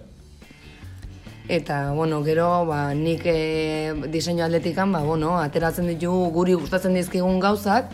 Eta, 1.47 1.93
bueno, 1.93 2.23
gero, 2.25 2.65
ba, 2.67 2.91
nik 2.93 3.21
e, 3.23 3.93
diseinu 4.11 4.43
atletikan, 4.43 4.91
ba, 4.91 4.99
bueno, 5.07 5.37
ateratzen 5.39 5.87
ditugu 5.87 6.25
guri 6.35 6.57
gustatzen 6.59 6.97
dizkigun 6.97 7.39
gauzak, 7.39 7.93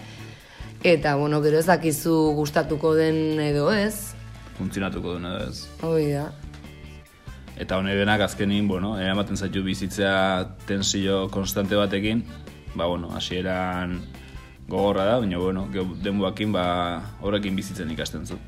eta, 0.81 1.13
bueno, 1.21 1.37
gero 1.43 1.59
ez 1.61 1.67
dakizu 1.69 2.15
gustatuko 2.33 2.95
den 2.97 3.37
edo 3.43 3.67
ez. 3.71 4.15
Funtzionatuko 4.57 5.19
den 5.19 5.29
edo 5.29 5.43
ez. 5.51 5.67
Hoi 5.85 6.07
da. 6.15 6.31
Eta 7.53 7.77
hone 7.77 7.93
denak 7.93 8.25
azkenin, 8.25 8.65
bueno, 8.67 8.95
ematen 8.97 9.37
zaitu 9.37 9.61
bizitzea 9.61 10.57
tensio 10.65 11.27
konstante 11.29 11.77
batekin, 11.77 12.25
ba, 12.73 12.87
bueno, 12.87 13.13
hasieran 13.13 13.99
gogorra 14.65 15.05
da, 15.05 15.19
baina, 15.21 15.37
bueno, 15.37 15.67
denbuakin, 16.01 16.57
ba, 16.57 16.65
horrekin 17.21 17.55
bizitzen 17.55 17.93
ikasten 17.93 18.25
zu. 18.25 18.41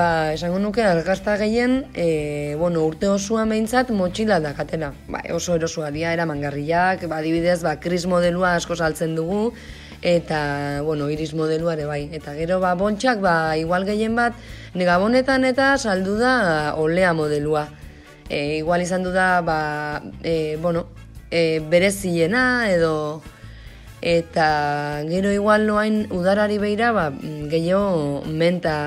Ba, 0.00 0.32
esango 0.32 0.58
nuke 0.62 0.82
argazta 0.86 1.36
gehien, 1.36 1.84
e, 1.94 2.54
bueno, 2.56 2.84
urte 2.88 3.08
osoa 3.12 3.44
behintzat 3.50 3.90
motxila 3.92 4.40
dakatela. 4.40 4.92
Ba, 5.12 5.20
oso 5.36 5.56
erosoa 5.58 5.90
dia, 5.92 6.14
eramangarriak, 6.16 7.04
ba, 7.10 7.20
adibidez, 7.20 7.60
ba, 7.66 7.76
kris 7.84 8.06
modelua 8.08 8.54
asko 8.56 8.76
saltzen 8.76 9.12
dugu, 9.18 9.50
eta, 10.00 10.40
bueno, 10.86 11.10
iris 11.12 11.34
modelua 11.36 11.74
ere 11.76 11.88
bai. 11.90 12.02
Eta 12.16 12.32
gero, 12.38 12.60
ba, 12.62 12.72
bontxak, 12.80 13.20
ba, 13.24 13.34
igual 13.60 13.84
gehien 13.88 14.16
bat, 14.16 14.38
negabonetan 14.74 15.44
eta 15.48 15.74
saldu 15.76 16.16
da 16.20 16.32
olea 16.80 17.12
modelua. 17.16 17.66
E, 18.30 18.62
igual 18.62 18.86
izan 18.86 19.04
du 19.04 19.12
da, 19.12 19.28
ba, 19.44 19.58
e, 20.22 20.56
bueno, 20.62 20.86
e, 21.30 21.60
bereziena 21.60 22.70
edo 22.70 23.20
eta 24.00 25.04
gero 25.10 25.28
igual 25.34 25.66
noain 25.68 26.06
udarari 26.08 26.56
beira 26.56 26.88
ba, 26.96 27.10
gehiago 27.52 28.22
menta, 28.24 28.78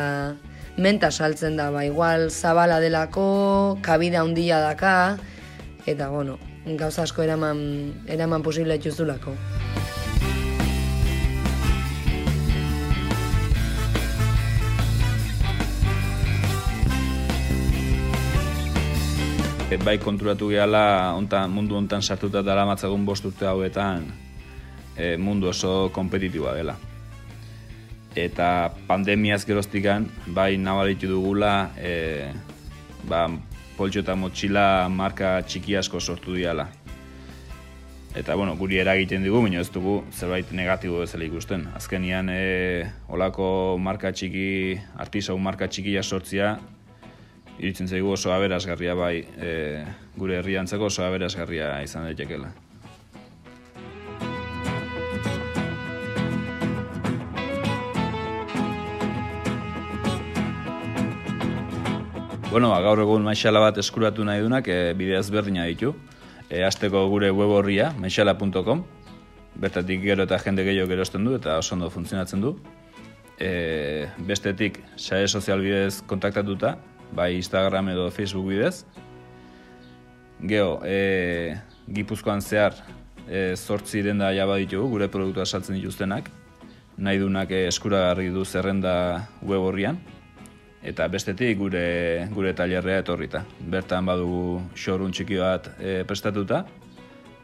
menta 0.78 1.12
saltzen 1.12 1.58
da, 1.58 1.70
ba, 1.72 1.86
igual 1.86 2.30
zabala 2.32 2.80
delako, 2.80 3.78
kabida 3.82 4.22
handia 4.22 4.60
daka, 4.60 5.18
eta 5.86 6.10
bueno, 6.10 6.40
gauza 6.66 7.04
asko 7.04 7.24
eraman, 7.24 7.60
eraman 8.08 8.44
posible 8.44 8.80
etxuzulako. 8.80 9.38
bai 19.82 19.98
konturatu 19.98 20.52
gehala 20.52 21.16
ontan, 21.18 21.50
mundu 21.50 21.76
hontan 21.76 22.02
sartuta 22.02 22.44
dara 22.46 22.66
matzagun 22.70 23.06
bost 23.06 23.26
urte 23.26 23.48
hauetan 23.50 24.06
e, 24.96 25.18
mundu 25.18 25.50
oso 25.50 25.90
kompetitiboa 25.94 26.54
dela. 26.54 26.78
Eta 28.16 28.74
pandemiaz 28.88 29.42
geroztikan, 29.46 30.06
bai 30.28 30.58
nabaritu 30.62 31.10
dugula, 31.10 31.72
e, 31.78 32.30
ba, 33.10 33.26
poltxo 33.78 34.04
eta 34.04 34.16
motxila 34.16 34.88
marka 34.94 35.40
txiki 35.42 35.78
asko 35.80 36.00
sortu 36.00 36.36
diala. 36.38 36.68
Eta, 38.14 38.36
bueno, 38.38 38.54
guri 38.54 38.78
eragiten 38.78 39.24
dugu, 39.26 39.42
baina 39.42 39.64
ez 39.64 39.72
dugu 39.74 40.04
zerbait 40.14 40.52
negatibo 40.54 41.00
bezala 41.02 41.26
ikusten. 41.26 41.66
Azkenian, 41.74 42.30
e, 42.30 42.86
olako 43.10 43.80
marka 43.82 44.12
txiki, 44.14 44.78
artisau 45.02 45.40
marka 45.42 45.66
txikia 45.66 46.04
sortzia, 46.04 46.60
iritzen 47.58 47.90
zaigu 47.90 48.14
oso 48.14 48.34
aberasgarria 48.34 48.94
bai 48.98 49.16
e, 49.38 49.50
gure 50.18 50.38
herriantzako 50.38 50.92
oso 50.92 51.06
aberasgarria 51.06 51.80
izan 51.86 52.06
daitekeela. 52.10 52.52
Bueno, 62.54 62.70
ba, 62.70 62.84
gaur 62.86 63.00
egun 63.02 63.24
maixala 63.26 63.58
bat 63.64 63.80
eskuratu 63.82 64.22
nahi 64.22 64.44
dunak 64.46 64.68
e, 64.70 64.92
bide 64.94 65.16
ezberdina 65.18 65.64
ditu. 65.66 65.96
E, 66.52 66.60
azteko 66.62 67.00
gure 67.10 67.32
web 67.34 67.50
horria, 67.50 67.88
maixala.com, 67.98 68.84
bertatik 69.64 70.04
gero 70.04 70.28
eta 70.30 70.38
jende 70.38 70.62
gehiago 70.68 70.94
erosten 70.94 71.26
du 71.26 71.34
eta 71.34 71.56
oso 71.58 71.74
ondo 71.74 71.90
funtzionatzen 71.90 72.46
du. 72.46 72.54
E, 73.42 74.06
bestetik, 74.30 74.78
sare 75.02 75.26
sozial 75.26 75.66
bidez 75.66 76.04
kontaktatuta, 76.06 76.76
bai 77.18 77.32
Instagram 77.40 77.90
edo 77.98 78.12
Facebook 78.14 78.52
bidez. 78.54 78.86
Geo, 80.46 80.78
e, 80.86 81.58
Gipuzkoan 81.90 82.46
zehar 82.46 82.78
e, 83.26 83.56
zortzi 83.58 84.06
denda 84.06 84.30
jaba 84.38 84.62
ditugu, 84.62 84.92
gure 84.94 85.10
produktua 85.10 85.50
saltzen 85.50 85.82
dituztenak. 85.82 86.30
Nahi 87.02 87.18
dunak 87.18 87.50
eskuragarri 87.66 88.30
du 88.30 88.46
zerrenda 88.46 89.00
web 89.42 89.72
horrian. 89.72 90.04
Eta 90.84 91.08
bestetik 91.08 91.58
gure 91.58 92.28
gure 92.36 92.52
tailerrea 92.54 93.04
etorrita. 93.04 93.46
Bertan 93.72 94.06
badugu 94.06 94.62
showroom 94.76 95.14
txiki 95.16 95.40
bat 95.40 95.70
e, 95.80 96.02
prestatuta. 96.08 96.66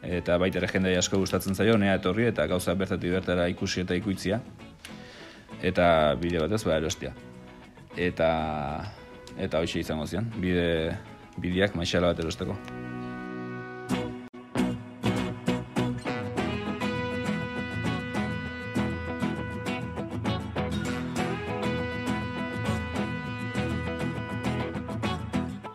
Eta 0.03 0.37
baita 0.39 0.59
ere 0.59 0.67
jendei 0.71 0.95
asko 0.99 1.19
gustatzen 1.19 1.55
zaio, 1.55 1.77
nea 1.79 1.95
etorri 1.99 2.27
eta 2.27 2.45
gauza 2.51 2.75
bertatik 2.75 3.15
bertara 3.15 3.47
ikusi 3.51 3.83
eta 3.85 3.95
ikuitzia. 3.95 4.41
Eta 5.63 6.15
bide 6.19 6.43
batez, 6.43 6.63
ba, 6.67 6.77
erostia. 6.79 7.13
Eta 7.95 8.29
eta 9.39 9.63
hoxe 9.63 9.79
izango 9.79 10.07
zian, 10.07 10.27
bide, 10.39 10.95
bideak 11.39 11.75
maixala 11.79 12.11
bat 12.11 12.19
erosteko. 12.19 12.59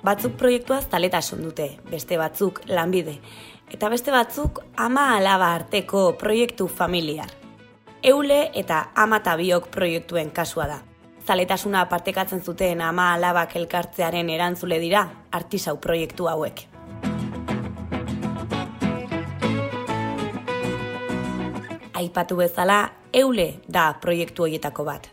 Batzuk 0.05 0.37
proiektua 0.37 0.83
zaletasun 0.83 1.43
dute, 1.43 1.69
beste 1.91 2.19
batzuk 2.21 2.61
lanbide, 2.69 3.19
eta 3.73 3.89
beste 3.89 4.13
batzuk 4.13 4.61
ama 4.77 5.17
alaba 5.17 5.55
arteko 5.55 6.13
proiektu 6.21 6.67
familiar. 6.69 7.31
Eule 8.03 8.51
eta 8.55 8.91
ama 8.95 9.21
biok 9.37 9.71
proiektuen 9.71 10.31
kasua 10.31 10.67
da 10.67 10.83
zaletasuna 11.27 11.87
partekatzen 11.87 12.43
zuten 12.43 12.81
ama 12.81 13.13
alabak 13.15 13.57
elkartzearen 13.57 14.31
erantzule 14.31 14.79
dira 14.81 15.09
artisau 15.33 15.77
proiektu 15.77 16.27
hauek. 16.27 16.61
Aipatu 21.95 22.37
bezala, 22.37 22.91
eule 23.13 23.55
da 23.73 23.95
proiektu 24.01 24.43
horietako 24.43 24.85
bat. 24.85 25.09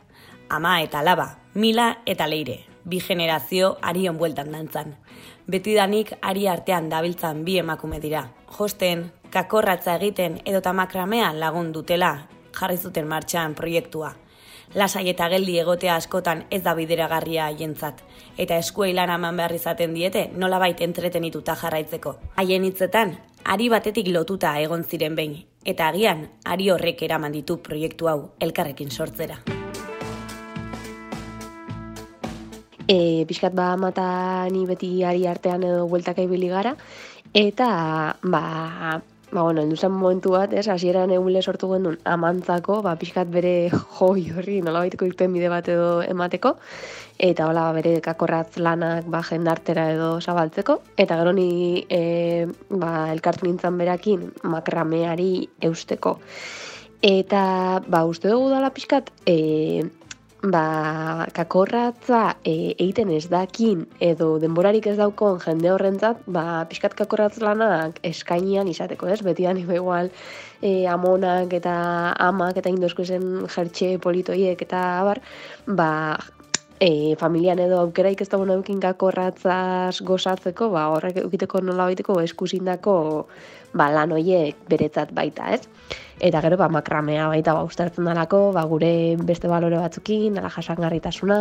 Ama 0.49 0.79
eta 0.81 0.99
alaba, 0.99 1.29
mila 1.53 1.95
eta 2.05 2.27
leire, 2.29 2.57
bi 2.85 2.99
generazio 2.99 3.77
arion 3.81 4.17
bueltan 4.17 4.51
dantzan. 4.51 4.95
Betidanik 5.47 6.13
ari 6.21 6.47
artean 6.47 6.89
dabiltzan 6.89 7.45
bi 7.45 7.57
emakume 7.57 7.99
dira. 7.99 8.27
Josten, 8.57 9.11
kakorratza 9.29 9.95
egiten 9.95 10.41
edo 10.45 10.61
tamakramean 10.61 11.39
lagun 11.39 11.71
dutela 11.71 12.27
jarri 12.57 12.77
zuten 12.77 13.07
martxan 13.07 13.55
proiektua 13.55 14.15
lasai 14.73 15.09
eta 15.09 15.27
geldi 15.29 15.57
egotea 15.59 15.95
askotan 15.95 16.45
ez 16.51 16.61
da 16.63 16.73
bideragarria 16.75 17.45
haientzat. 17.49 18.03
Eta 18.37 18.57
eskuei 18.57 18.93
lan 18.95 19.11
eman 19.13 19.37
behar 19.37 19.55
izaten 19.55 19.93
diete, 19.95 20.29
nola 20.33 20.59
bait 20.59 20.81
entretenituta 20.81 21.55
jarraitzeko. 21.55 22.15
Haien 22.35 22.65
hitzetan, 22.65 23.17
ari 23.43 23.69
batetik 23.69 24.11
lotuta 24.13 24.57
egon 24.59 24.83
ziren 24.83 25.15
behin, 25.15 25.41
eta 25.65 25.89
agian, 25.91 26.29
ari 26.45 26.69
horrek 26.71 27.03
eraman 27.03 27.35
ditu 27.35 27.61
proiektu 27.63 28.07
hau 28.07 28.19
elkarrekin 28.39 28.91
sortzera. 28.91 29.41
E, 32.91 33.23
Piskat 33.27 33.53
ba 33.55 33.77
mata 33.79 34.47
ni 34.51 34.65
beti 34.67 34.89
ari 35.07 35.23
artean 35.23 35.63
edo 35.63 35.87
bueltak 35.87 36.17
ibili 36.19 36.49
gara, 36.51 36.75
eta 37.33 37.67
ba, 38.19 38.43
ba, 39.31 39.43
bueno, 39.43 39.61
enduzan 39.61 39.93
momentu 39.95 40.33
bat, 40.35 40.51
ez, 40.51 40.67
hasieran 40.67 41.13
egule 41.15 41.41
sortu 41.41 41.69
gendun 41.71 41.95
amantzako, 42.03 42.81
ba, 42.83 42.97
pixkat 42.99 43.31
bere 43.31 43.53
joi 43.99 44.25
horri, 44.35 44.57
nola 44.65 44.81
baiteko 44.83 45.07
irten 45.07 45.31
bide 45.31 45.47
bat 45.53 45.69
edo 45.71 46.01
emateko, 46.03 46.57
eta 47.29 47.47
hola, 47.47 47.69
ba, 47.69 47.77
bere 47.79 48.01
kakorratz 48.03 48.59
lanak, 48.59 49.07
ba, 49.07 49.23
jendartera 49.29 49.87
edo 49.93 50.11
zabaltzeko, 50.19 50.81
eta 50.99 51.21
gero 51.21 51.31
ni, 51.37 51.85
e, 51.87 52.01
ba, 52.75 53.07
elkartu 53.15 53.47
nintzen 53.47 53.79
berakin, 53.79 54.27
makrameari 54.43 55.47
eusteko. 55.69 56.17
Eta, 57.01 57.45
ba, 57.87 58.03
uste 58.03 58.27
dugu 58.29 58.51
dala 58.51 58.75
pixkat, 58.75 59.15
e, 59.23 59.87
ba, 60.41 61.27
kakorratza 61.33 62.37
e, 62.43 62.73
egiten 62.73 63.11
ez 63.13 63.27
dakin 63.29 63.85
edo 64.01 64.39
denborarik 64.41 64.87
ez 64.89 64.97
daukon 64.97 65.39
jende 65.43 65.69
horrentzat, 65.69 66.23
ba, 66.25 66.65
pixkat 66.69 66.95
kakorratz 66.97 67.37
lanak 67.43 67.99
eskainian 68.03 68.67
izateko, 68.67 69.07
ez? 69.07 69.21
Beti 69.21 69.45
da 69.45 69.53
nire 69.57 69.77
igual 69.77 70.09
e, 70.61 70.87
amonak 70.89 71.53
eta 71.53 71.75
amak 72.17 72.57
eta 72.57 72.73
indozko 72.73 73.05
zen 73.05 73.47
jertxe 73.53 73.97
politoiek 74.01 74.61
eta 74.65 74.81
abar, 75.01 75.21
ba, 75.67 75.91
e, 76.81 77.15
familian 77.21 77.61
edo 77.61 77.79
aukeraik 77.85 78.21
ez 78.25 78.29
dago 78.29 78.45
naukin 78.49 78.81
kakorratzaz 78.81 80.01
gozatzeko, 80.01 80.71
ba, 80.73 80.89
horrek 80.95 81.21
egiteko 81.27 81.61
nola 81.61 81.85
baiteko 81.91 82.17
eskusindako 82.25 82.95
ba, 83.77 83.91
lan 83.93 84.15
hoiek 84.17 84.65
beretzat 84.71 85.13
baita, 85.13 85.53
ez? 85.53 85.67
Eta 86.21 86.37
gero, 86.45 86.57
ba, 86.57 86.67
makramea 86.69 87.25
baita 87.31 87.55
ba, 87.57 87.63
ustartzen 87.65 88.05
dalako, 88.05 88.51
ba, 88.53 88.61
gure 88.69 89.17
beste 89.25 89.49
balore 89.49 89.79
batzukin, 89.81 90.35
ala 90.37 90.51
jasangarritasuna, 90.53 91.37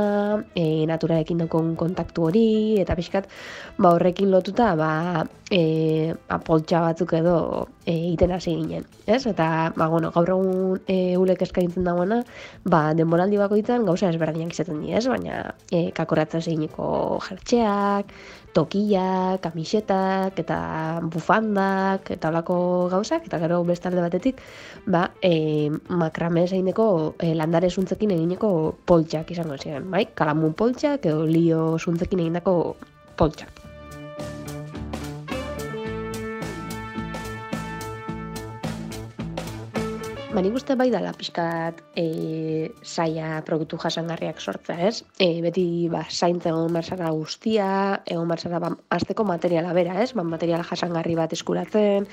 e, 0.56 0.86
naturarekin 0.88 1.42
dukon 1.44 1.74
kontaktu 1.76 2.24
hori, 2.30 2.44
eta 2.80 2.96
pixkat, 2.96 3.28
ba, 3.76 3.90
horrekin 3.92 4.30
lotuta, 4.32 4.70
ba, 4.80 5.26
e, 5.52 6.14
apoltxa 6.32 6.80
batzuk 6.86 7.12
edo 7.18 7.36
e, 7.84 7.92
iten 8.14 8.32
hasi 8.32 8.54
ginen, 8.56 8.88
ez? 9.04 9.20
Eta, 9.28 9.50
ba, 9.76 9.90
bueno, 9.92 10.14
gaur 10.16 10.32
egun 10.32 10.80
e, 10.88 10.96
ulek 11.20 11.44
eskaintzen 11.44 11.84
dagoena, 11.84 12.22
ba, 12.64 12.94
denboraldi 12.96 13.36
bakoitzan 13.42 13.84
gauza 13.84 14.08
ezberdinak 14.08 14.56
izaten 14.56 14.80
di, 14.80 14.94
ez? 14.96 15.04
Baina, 15.12 15.42
e, 15.68 15.90
kakoratzen 15.92 16.40
zeiniko 16.40 17.20
jertxeak, 17.28 18.16
tokiak, 18.56 19.40
kamisetak, 19.44 20.38
eta 20.42 20.58
bufandak, 21.12 22.10
eta 22.16 22.30
olako 22.32 22.88
gauzak, 22.92 23.26
eta 23.30 23.38
gero 23.42 23.62
bestalde 23.64 24.02
batetik, 24.02 24.42
ba, 24.86 25.06
e, 25.22 25.70
makrame 25.88 26.46
zeineko 26.48 27.14
e, 27.18 27.32
landare 27.38 27.70
zuntzekin 27.70 28.14
egineko 28.18 28.52
poltsak 28.86 29.30
izango 29.30 29.58
ziren, 29.58 29.90
bai? 29.90 30.06
Kalamun 30.14 30.54
poltsak 30.58 31.06
edo 31.06 31.26
lio 31.26 31.76
zuntzekin 31.78 32.26
egindako 32.26 32.76
poltsak. 33.16 33.69
Ba, 40.30 40.38
nik 40.46 40.54
uste 40.54 40.76
bai 40.78 40.92
dala 40.94 41.10
pixkat 41.10 41.80
e, 41.98 42.70
saia 42.86 43.40
produktu 43.42 43.74
jasangarriak 43.82 44.38
sortza, 44.38 44.76
ez? 44.78 45.00
E, 45.18 45.40
beti 45.42 45.88
ba, 45.90 46.04
zaintza 46.06 46.52
egon 46.52 46.76
barzara 46.76 47.08
guztia, 47.10 47.70
egon 48.06 48.30
barzara 48.30 48.60
ba, 48.62 48.70
azteko 48.94 49.24
materiala 49.26 49.72
bera, 49.74 49.96
ez? 50.04 50.12
Ba, 50.14 50.22
materiala 50.22 50.62
jasangarri 50.68 51.16
bat 51.18 51.34
eskuratzen, 51.34 52.06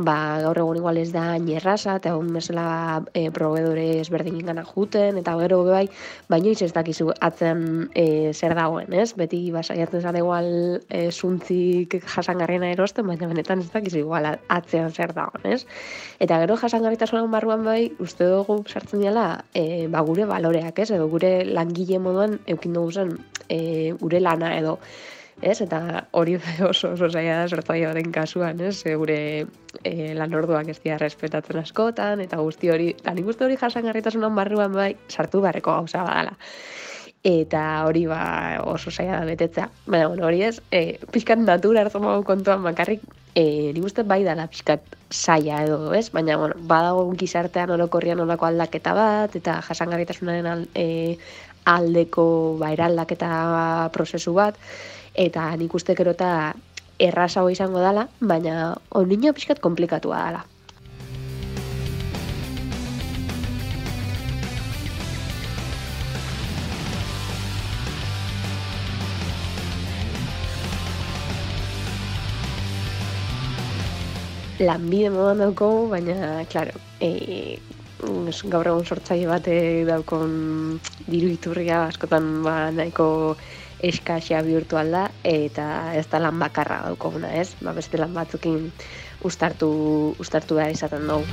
ba, 0.00 0.14
gaur 0.40 0.62
egun 0.62 0.78
igual 0.80 1.02
ez 1.02 1.10
da 1.12 1.34
nierraza, 1.36 1.98
eta 2.00 2.14
egon 2.14 2.30
mesela 2.32 2.64
e, 3.12 3.26
proveedore 3.28 3.84
ezberdin 4.06 4.40
ingana 4.40 4.64
juten, 4.64 5.20
eta 5.20 5.36
gero 5.42 5.60
bai, 5.68 5.84
baino 6.32 6.56
ez 6.56 6.72
dakizu 6.72 7.10
atzen 7.20 7.90
e, 7.92 8.32
zer 8.32 8.56
dagoen, 8.56 8.88
ez? 8.96 9.10
Beti 9.20 9.42
ba, 9.52 9.60
saiatzen 9.60 10.00
zara 10.00 10.24
igual 10.24 10.80
e, 10.88 11.10
zuntzik 11.12 11.98
jasangarriena 12.08 12.72
erosten, 12.72 13.04
baina 13.04 13.28
benetan 13.28 13.60
ez 13.60 13.68
dakizu 13.76 14.00
igual 14.06 14.32
atzean 14.48 14.96
zer 14.96 15.12
dagoen, 15.12 15.44
ez? 15.58 15.66
Eta 16.24 16.40
gero 16.40 16.56
jasangarritasunan 16.56 17.28
barruan 17.50 17.64
bai, 17.64 17.92
uste 17.98 18.26
dugu 18.30 18.62
sartzen 18.68 19.02
dela 19.02 19.44
e, 19.54 19.86
ba, 19.90 20.02
gure 20.06 20.26
baloreak, 20.26 20.78
ez? 20.78 20.90
Edo 20.94 21.08
gure 21.10 21.44
langile 21.44 21.98
moduan 21.98 22.38
eukin 22.46 22.72
dugu 22.72 22.92
zen 22.92 23.16
e, 23.48 23.92
gure 23.98 24.20
lana 24.20 24.52
edo, 24.58 24.78
ez? 25.42 25.60
Eta 25.60 26.06
hori 26.12 26.36
oso 26.70 26.92
oso 26.94 27.08
zaila 27.10 27.40
da 27.42 27.48
sortzailearen 27.48 28.12
kasuan, 28.12 28.60
ez? 28.60 28.84
Gure 28.84 29.18
e, 29.82 30.14
lan 30.14 30.34
orduak 30.34 30.68
ez 30.68 30.78
dira 30.84 30.98
respetatzen 30.98 31.58
askotan, 31.58 32.20
eta 32.20 32.38
guzti 32.38 32.70
hori, 32.70 32.92
eta 32.94 33.14
nik 33.14 33.26
uste 33.26 33.44
hori 33.44 33.58
jasangarritasunan 33.58 34.34
barruan 34.34 34.72
bai, 34.72 34.94
sartu 35.08 35.42
barreko 35.42 35.74
gauza 35.80 36.04
badala 36.06 36.38
eta 37.22 37.84
hori 37.84 38.06
ba 38.06 38.62
oso 38.64 38.90
saia 38.90 39.18
da 39.18 39.24
betetzea. 39.28 39.68
Baina, 39.86 40.08
bueno, 40.08 40.26
hori 40.26 40.42
ez, 40.42 40.60
e, 40.70 40.98
pixkat 41.12 41.38
natura 41.38 41.82
hartzen 41.84 42.06
kontuan 42.24 42.62
bakarrik, 42.64 43.02
e, 43.34 43.72
nik 43.74 43.84
uste 43.84 44.02
bai 44.02 44.22
dala 44.24 44.46
pixkat 44.48 44.80
saia 45.10 45.62
edo, 45.64 45.92
ez? 45.94 46.10
Baina, 46.10 46.38
bueno, 46.40 46.56
badago 46.56 47.04
gizartean 47.20 47.70
orokorrian 47.76 48.20
olako 48.20 48.48
aldaketa 48.48 48.94
bat, 48.96 49.36
eta 49.36 49.60
jasangarritasunaren 49.68 50.66
e, 50.74 51.18
aldeko 51.68 52.56
ba, 52.58 52.72
eraldaketa 52.72 53.90
prozesu 53.92 54.32
bat, 54.34 54.56
eta 55.14 55.50
nik 55.60 55.74
uste 55.74 55.94
kerota 55.94 56.54
errazago 57.00 57.50
izango 57.50 57.80
dala, 57.80 58.08
baina 58.20 58.74
ondino 58.96 59.32
pixkat 59.36 59.60
komplikatua 59.60 60.24
dala. 60.24 60.44
Lanbide 74.60 75.08
modan 75.10 75.40
dauko, 75.40 75.88
baina, 75.88 76.44
klaro, 76.52 76.76
e, 77.00 77.58
gaur 78.52 78.68
egun 78.68 78.84
sortzaile 78.84 79.28
bate 79.28 79.56
daukon 79.88 80.32
diru 81.06 81.30
iturria 81.32 81.86
askotan 81.88 82.42
ba, 82.44 82.70
nahiko 82.72 83.36
eskaxea 83.84 84.42
bihurtu 84.44 84.76
alda, 84.76 85.06
eta 85.24 85.66
ez 85.96 86.06
da 86.12 86.20
lan 86.20 86.38
bakarra 86.40 86.82
daukoguna, 86.88 87.32
ez? 87.40 87.54
Ba, 87.64 87.72
beste 87.76 88.00
lan 88.00 88.12
batzukin 88.16 88.68
ustartu, 89.24 89.70
ustartu 90.20 90.60
behar 90.60 90.76
izaten 90.76 91.08
dugu. 91.08 91.24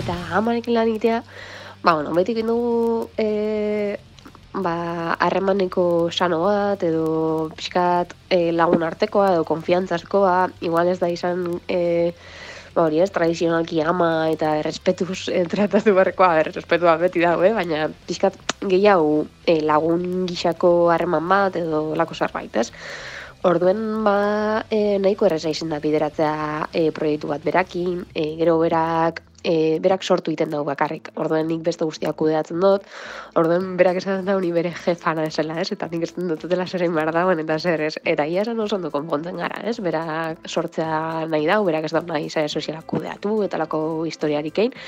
Eta 0.00 0.14
hamarekin 0.30 0.78
lan 0.78 0.94
itea, 0.94 1.24
ba, 1.82 1.96
bueno, 1.96 2.14
betik 2.14 2.44
dugu 2.46 3.10
e, 3.18 3.98
ba, 4.52 5.14
harremaneko 5.20 6.10
sano 6.10 6.42
bat, 6.44 6.82
edo 6.82 7.50
pixkat 7.56 8.14
e, 8.28 8.50
lagun 8.52 8.82
artekoa, 8.82 9.34
edo 9.34 9.44
konfiantzazkoa, 9.48 10.50
igual 10.66 10.90
ez 10.90 10.98
da 10.98 11.10
izan, 11.10 11.60
e, 11.68 12.12
ba 12.74 12.86
hori 12.86 13.00
ez, 13.02 13.10
tradizionalki 13.14 13.80
ama 13.82 14.30
eta 14.30 14.56
errespetuz 14.62 15.28
e, 15.28 15.44
tratatu 15.50 15.94
barrekoa, 15.94 16.32
errespetua 16.42 16.96
beti 16.98 17.22
dago, 17.22 17.46
eh? 17.46 17.54
baina 17.54 17.88
pixkat 18.08 18.36
gehiago 18.66 19.24
e, 19.46 19.60
lagun 19.62 20.26
gixako 20.26 20.90
harreman 20.90 21.30
bat, 21.30 21.56
edo 21.56 21.94
lako 21.98 22.18
zerbait, 22.18 22.56
ez? 22.56 22.70
Orduen 23.46 24.04
ba, 24.04 24.66
e, 24.68 24.98
nahiko 25.00 25.24
erreza 25.24 25.48
izin 25.48 25.70
da 25.72 25.78
bideratzea 25.80 26.66
e, 26.76 26.90
proiektu 26.92 27.30
bat 27.30 27.44
berakin, 27.46 28.02
e, 28.12 28.34
gero 28.36 28.58
berak 28.60 29.22
e, 29.44 29.78
berak 29.82 30.04
sortu 30.04 30.30
egiten 30.30 30.50
dugu 30.52 30.66
bakarrik. 30.68 31.10
Orduen 31.20 31.48
nik 31.48 31.62
beste 31.66 31.86
guztiak 31.88 32.16
kudeatzen 32.20 32.60
dut, 32.60 32.86
orduen 33.40 33.76
berak 33.80 34.00
esaten 34.00 34.28
da 34.28 34.36
ni 34.40 34.52
bere 34.52 34.72
jefana 34.84 35.26
esela, 35.28 35.58
ez? 35.60 35.70
Eta 35.72 35.88
nik 35.92 36.04
esaten 36.08 36.28
dut 36.32 36.46
dela 36.50 36.66
zerein 36.66 36.94
behar 36.94 37.12
dagoen 37.14 37.42
eta 37.44 37.58
zer, 37.58 37.80
ez? 37.88 37.94
Eta 38.04 38.26
ia 38.26 38.42
esan 38.42 38.60
oso 38.60 38.76
ondo 38.76 38.90
konpontzen 38.90 39.40
gara, 39.40 39.62
ez? 39.64 39.78
Berak 39.80 40.46
sortzea 40.48 41.26
nahi 41.30 41.46
dau, 41.48 41.64
berak 41.64 41.88
ez 41.88 41.92
da 41.96 42.04
nahi 42.06 42.30
zare 42.30 42.48
sozialak 42.48 42.86
kudeatu 42.86 43.42
eta 43.46 43.58
lako 43.58 44.04
historiarik 44.06 44.58
egin. 44.58 44.78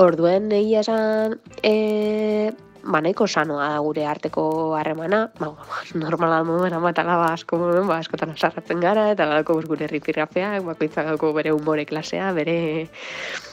Orduen 0.00 0.50
egia 0.54 0.84
esan, 0.84 1.40
e, 1.62 2.52
ba, 2.84 3.00
nahiko 3.00 3.26
sanoa 3.26 3.68
da 3.72 3.78
gure 3.84 4.04
arteko 4.06 4.42
harremana, 4.78 5.20
ba, 5.38 5.52
normala 5.94 6.42
moduen 6.44 6.74
amatala 6.76 7.16
ba, 7.20 7.32
asko 7.34 7.58
moduen, 7.60 7.86
ba, 7.88 7.98
askotan 8.00 8.34
asarratzen 8.34 8.80
gara, 8.80 9.10
eta 9.14 9.26
badako 9.30 9.60
gure 9.68 9.88
ripirrafeak, 9.90 10.64
bakoitzak 10.66 11.08
dauko 11.12 11.32
bere 11.36 11.52
humore 11.56 11.86
klasea, 11.86 12.32
bere 12.36 12.58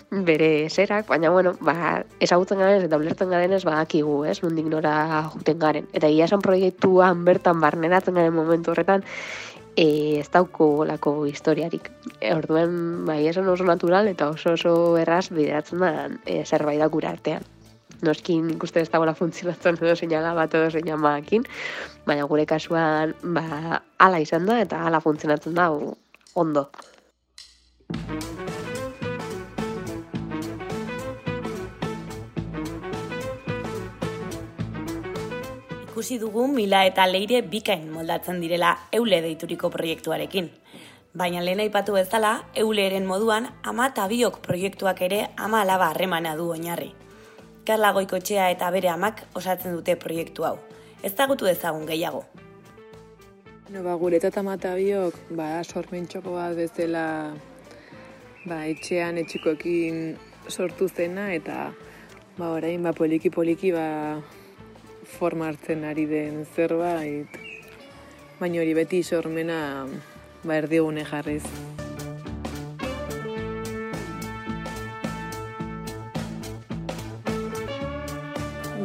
bere 0.10 0.70
zerak, 0.70 1.08
baina 1.08 1.30
bueno, 1.30 1.54
ba, 1.60 2.04
ezagutzen 2.24 2.62
garen 2.64 2.86
eta 2.86 3.00
ulertzen 3.00 3.30
garen 3.34 3.54
ez 3.58 3.64
badakigu, 3.68 4.22
ez, 4.26 4.40
nondik 4.44 4.70
nora 4.72 4.94
juten 5.34 5.60
garen. 5.60 5.90
Eta 5.92 6.08
ia 6.08 6.30
esan 6.30 6.44
proiektuan 6.46 7.26
bertan 7.28 7.60
barneratzen 7.60 8.16
garen 8.16 8.34
momentu 8.34 8.72
horretan, 8.72 9.04
e, 9.76 10.20
ez 10.22 10.30
dauko 10.32 10.86
lako 10.88 11.18
historiarik. 11.28 11.92
E, 12.22 12.32
orduen, 12.34 13.04
bai, 13.10 13.20
esan 13.28 13.52
oso 13.52 13.68
natural 13.68 14.08
eta 14.08 14.32
oso 14.32 14.56
oso 14.56 14.74
erraz 14.98 15.28
bideratzen 15.30 15.84
da 15.84 15.94
e, 16.26 16.44
zerbait 16.46 16.80
da 16.80 16.88
gure 16.88 17.12
artean 17.12 17.44
noskin 18.02 18.50
ikusten 18.56 18.86
ez 18.86 18.92
dagoela 18.92 19.14
funtzionatzen 19.18 19.80
edo 19.82 19.96
seinala 19.96 20.34
bat 20.38 20.54
edo 20.54 20.70
seinamakin, 20.72 21.46
baina 22.06 22.28
gure 22.30 22.46
kasuan 22.46 23.16
ba, 23.24 23.82
ala 24.00 24.20
izan 24.22 24.46
da 24.46 24.60
eta 24.62 24.84
ala 24.86 25.02
funtzionatzen 25.02 25.56
da 25.58 25.72
ondo. 26.36 26.68
Ikusi 35.98 36.20
dugu 36.22 36.44
mila 36.46 36.84
eta 36.86 37.08
leire 37.10 37.42
bikain 37.42 37.88
moldatzen 37.90 38.38
direla 38.44 38.76
eule 38.94 39.18
deituriko 39.24 39.72
proiektuarekin. 39.74 40.52
Baina 41.18 41.42
lehen 41.42 41.64
aipatu 41.64 41.96
bezala, 41.98 42.44
euleren 42.54 43.08
moduan 43.10 43.50
ama 43.66 43.88
eta 43.90 44.06
biok 44.12 44.38
proiektuak 44.46 45.02
ere 45.02 45.24
ama 45.42 45.64
alaba 45.66 45.90
harremana 45.90 46.36
du 46.38 46.52
oinarri. 46.54 46.92
Karla 47.68 47.90
Goikotxea 47.92 48.46
eta 48.54 48.70
bere 48.72 48.88
amak 48.88 49.26
osatzen 49.36 49.74
dute 49.76 49.98
proiektu 50.00 50.46
hau. 50.48 50.54
Ez 51.04 51.12
dagutu 51.20 51.50
ezagun 51.52 51.84
gehiago. 51.90 52.22
No, 53.74 53.82
ba, 53.84 53.98
gure 54.00 54.16
eta 54.22 54.30
tamata 54.32 54.72
biok, 54.78 55.18
ba, 55.36 55.50
sormentxoko 55.68 56.32
bat 56.38 56.56
bezala 56.56 57.04
ba, 58.46 58.62
etxean 58.72 59.20
etxikoekin 59.20 60.16
sortu 60.48 60.88
zena 60.88 61.28
eta 61.36 61.74
ba, 62.38 62.54
orain 62.54 62.88
ba, 62.88 62.94
poliki 62.96 63.34
poliki 63.36 63.74
ba, 63.76 63.88
forma 65.18 65.50
hartzen 65.52 65.84
ari 65.84 66.08
den 66.08 66.46
zerbait 66.56 67.36
baina 68.40 68.64
hori 68.64 68.78
beti 68.80 69.04
sormena 69.04 69.60
ba, 70.46 70.56
erdigune 70.56 71.04
jarriz. 71.04 71.44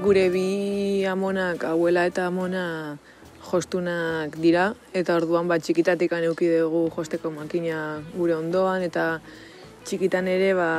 Gure 0.02 0.30
bi 0.34 1.04
amonak, 1.06 1.62
abuela 1.62 2.02
eta 2.10 2.26
amona 2.26 2.98
jostunak 3.46 4.34
dira, 4.42 4.72
eta 4.98 5.14
orduan 5.14 5.46
bat 5.46 5.62
txikitatik 5.62 6.10
aneuki 6.16 6.48
dugu 6.50 6.88
josteko 6.90 7.30
makina 7.30 8.00
gure 8.16 8.34
ondoan, 8.34 8.82
eta 8.82 9.20
txikitan 9.86 10.26
ere 10.26 10.52
ba, 10.58 10.70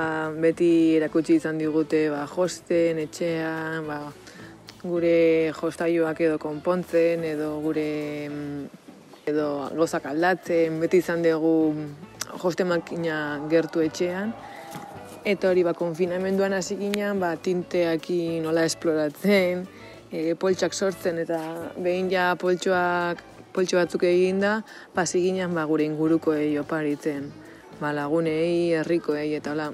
beti 0.44 0.98
erakutsi 0.98 1.38
izan 1.40 1.62
digute 1.62 2.10
ba, 2.12 2.26
josten, 2.28 3.00
etxean, 3.06 3.88
ba, 3.88 4.00
gure 4.84 5.54
jostaiuak 5.56 6.20
edo 6.28 6.40
konpontzen, 6.44 7.24
edo 7.24 7.54
gure 7.64 7.88
edo 9.24 9.48
gozak 9.80 10.10
aldatzen, 10.12 10.82
beti 10.84 11.00
izan 11.00 11.24
dugu 11.24 11.56
joste 12.44 12.68
makina 12.68 13.40
gertu 13.48 13.88
etxean. 13.88 14.36
Eta 15.24 15.48
hori, 15.48 15.62
ba, 15.64 15.72
konfinamenduan 15.72 16.52
hasi 16.52 16.76
ginen, 16.76 17.22
ba, 17.22 17.38
tinteaki 17.40 18.42
nola 18.44 18.66
esploratzen, 18.68 19.62
e, 20.12 20.34
poltsak 20.36 20.76
sortzen, 20.76 21.22
eta 21.24 21.38
behin 21.80 22.10
ja 22.12 22.34
poltsuak, 22.36 23.22
poltsu 23.56 23.78
batzuk 23.80 24.04
egin 24.04 24.42
da, 24.44 24.58
ba, 24.92 25.06
ginen, 25.08 25.54
ba, 25.56 25.64
gure 25.64 25.86
inguruko 25.88 26.36
oparitzen. 26.60 27.32
ba, 27.80 27.92
lagunei, 27.92 28.74
herrikoei 28.76 29.34
eta 29.36 29.52
hola. 29.52 29.72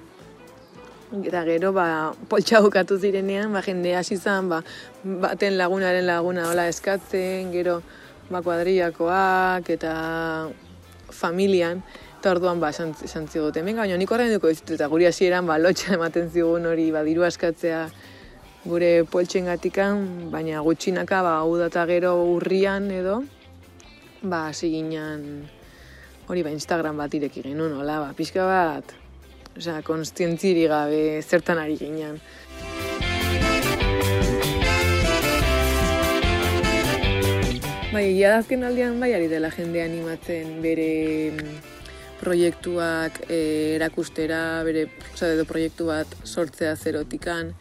Eta 1.26 1.44
gero, 1.46 1.74
ba, 1.74 2.14
poltsa 2.30 2.62
bukatu 2.62 3.00
zirenean, 3.00 3.52
ba, 3.52 3.62
jende 3.62 3.96
hasi 3.96 4.18
zen, 4.18 4.50
ba, 4.50 4.62
baten 5.04 5.58
lagunaren 5.58 6.06
laguna 6.06 6.46
hola 6.52 6.68
eskatzen, 6.70 7.52
gero, 7.52 7.82
ba, 8.30 8.44
kuadriakoak 8.46 9.70
eta 9.70 9.94
familian, 11.10 11.82
eta 12.20 12.34
orduan, 12.36 12.60
ba, 12.60 12.70
esan 12.76 13.28
zigoten, 13.32 13.64
venga, 13.64 13.86
baina 13.86 13.96
nik 13.98 14.12
horrein 14.12 14.34
duko 14.36 14.52
ditut, 14.52 14.74
eta 14.76 14.90
guri 14.92 15.08
hasieran 15.08 15.48
ba, 15.48 15.56
lotxa 15.58 15.94
ematen 15.96 16.28
zigun 16.34 16.68
hori, 16.68 16.90
ba, 16.92 17.04
diru 17.08 17.24
askatzea 17.24 17.86
gure 18.66 18.90
poltsen 19.08 19.48
gatikan, 19.48 20.28
baina 20.34 20.60
gutxinaka, 20.66 21.22
ba, 21.24 21.38
hau 21.40 21.86
gero 21.88 22.12
urrian 22.36 22.92
edo, 22.92 23.24
ba, 24.22 24.50
hasi 24.50 24.70
ginen, 24.70 25.48
hori, 26.28 26.44
ba, 26.44 26.52
Instagram 26.52 26.98
bat 26.98 27.14
ireki 27.14 27.42
genuen, 27.42 27.74
hola, 27.80 28.00
ba, 28.04 28.14
pixka 28.14 28.44
bat, 28.44 28.96
Osea, 29.56 29.82
konstientziri 29.82 30.68
gabe 30.68 31.22
zertan 31.24 31.58
ari 31.58 31.76
ginen. 31.76 32.20
Bai, 37.90 38.04
egia 38.12 38.38
azken 38.38 38.64
aldean 38.64 39.00
bai 39.02 39.16
ari 39.18 39.28
dela 39.28 39.50
jende 39.50 39.82
animatzen 39.82 40.60
bere 40.62 40.92
proiektuak 42.20 43.22
e, 43.28 43.76
erakustera, 43.76 44.64
bere 44.68 44.88
oza, 45.14 45.32
edo 45.32 45.46
proiektu 45.50 45.90
bat 45.90 46.16
sortzea 46.24 46.76
zerotikan. 46.76 47.54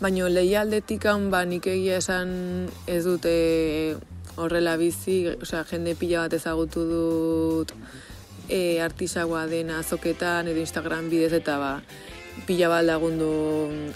Baina 0.00 0.28
lehialdetikan 0.28 1.30
ba 1.32 1.44
nik 1.48 1.66
egia 1.72 2.00
esan 2.02 2.68
ez 2.86 3.02
dute 3.04 3.36
horrela 4.36 4.76
bizi, 4.76 5.22
osea, 5.40 5.64
jende 5.70 5.94
pila 5.96 6.26
bat 6.26 6.36
ezagutu 6.36 6.84
dut 6.90 7.72
e, 8.48 8.80
artisagoa 8.84 9.46
dena 9.50 9.80
azoketan 9.80 10.52
edo 10.52 10.60
Instagram 10.60 11.08
bidez 11.10 11.32
eta 11.40 11.56
ba, 11.58 11.72
pila 12.46 12.68
bat 12.68 12.84
lagundu, 12.84 13.30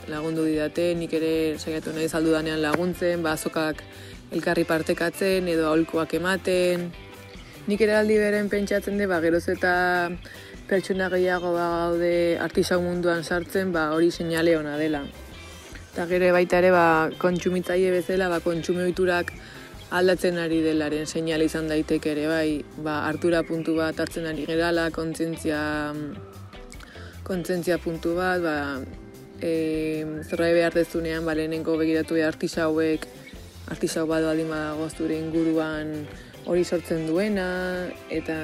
lagundu 0.09 0.47
didate, 0.49 0.95
nik 0.97 1.13
ere 1.21 1.35
saiatu 1.59 1.93
nahi 1.93 2.09
zaldu 2.09 2.33
danean 2.33 2.63
laguntzen, 2.63 3.23
ba, 3.23 3.37
azokak 3.37 3.85
elkarri 4.33 4.65
partekatzen 4.65 5.49
edo 5.51 5.69
aholkoak 5.69 6.17
ematen. 6.17 6.91
Nik 7.71 7.85
ere 7.87 7.93
aldi 7.95 8.17
beren 8.19 8.49
pentsatzen 8.51 8.97
de, 8.99 9.07
ba, 9.07 9.21
geroz 9.23 9.45
eta 9.53 9.73
pertsona 10.67 11.07
gehiago 11.13 11.53
ba, 11.55 11.67
gaude 11.85 12.15
artisau 12.43 12.81
munduan 12.83 13.23
sartzen, 13.23 13.71
ba, 13.71 13.85
hori 13.95 14.09
seinale 14.11 14.57
ona 14.59 14.73
dela. 14.81 15.05
Eta 15.93 16.07
gero 16.11 16.33
baita 16.35 16.59
ere, 16.59 16.73
ba, 16.75 16.87
kontsumitzaile 17.23 17.93
bezala, 17.95 18.27
ba, 18.33 18.41
kontsumioiturak 18.43 19.31
aldatzen 20.01 20.41
ari 20.43 20.59
delaren 20.65 21.07
seinale 21.07 21.47
izan 21.47 21.71
daiteke 21.71 22.11
ere 22.11 22.25
bai, 22.31 22.49
ba, 22.83 23.05
hartura 23.07 23.45
puntu 23.47 23.77
bat 23.79 24.03
hartzen 24.03 24.27
ari 24.31 24.49
gerala, 24.51 24.89
kontzientzia 24.97 25.61
kontzientzia 27.29 27.79
puntu 27.79 28.17
bat, 28.19 28.43
ba, 28.43 28.57
e, 29.39 29.53
zerbait 30.27 30.59
behar 30.59 30.75
dezunean, 30.75 31.23
ba, 31.23 31.39
lehenengo 31.39 31.79
begiratu 31.79 32.19
behar 32.19 32.35
artisa 32.35 32.67
hauek, 32.67 33.07
artisa 33.71 34.03
bat 34.11 34.27
baldin 34.27 34.51
badago 34.51 34.91
zure 34.91 35.21
inguruan 35.23 35.95
hori 36.51 36.65
sortzen 36.67 37.07
duena, 37.07 37.47
eta 38.11 38.37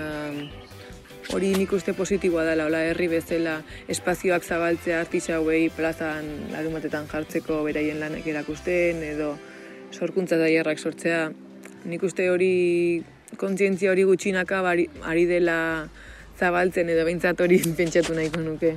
hori 1.34 1.48
nik 1.58 1.72
uste 1.74 1.90
positiboa 1.98 2.44
dela, 2.46 2.68
hola 2.68 2.84
herri 2.86 3.08
bezala 3.10 3.56
espazioak 3.90 4.46
zabaltzea 4.46 5.00
artisa 5.02 5.40
hauei 5.40 5.66
plazan 5.74 6.28
larumatetan 6.52 7.08
jartzeko 7.10 7.64
beraien 7.66 7.98
lanek 7.98 8.28
erakusten, 8.30 9.02
edo 9.02 9.32
sorkuntza 9.90 10.38
daierrak 10.38 10.78
sortzea. 10.78 11.32
Nik 11.90 12.06
uste 12.06 12.28
hori 12.30 13.02
kontzientzia 13.40 13.90
hori 13.90 14.06
gutxinaka 14.06 14.62
bari, 14.62 14.86
ari 15.02 15.26
dela 15.26 15.58
zabaltzen 16.38 16.94
edo 16.94 17.08
behintzat 17.08 17.42
hori 17.42 17.58
pentsatu 17.80 18.14
nahiko 18.14 18.44
nuke. 18.44 18.76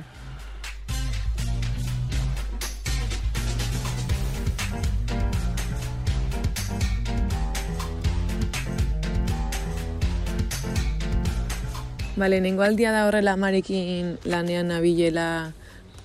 Bale, 12.20 12.42
nengo 12.44 12.60
aldia 12.60 12.90
da 12.92 13.06
horrela 13.08 13.32
amarekin 13.32 14.18
lanean 14.28 14.68
nabilela 14.68 15.54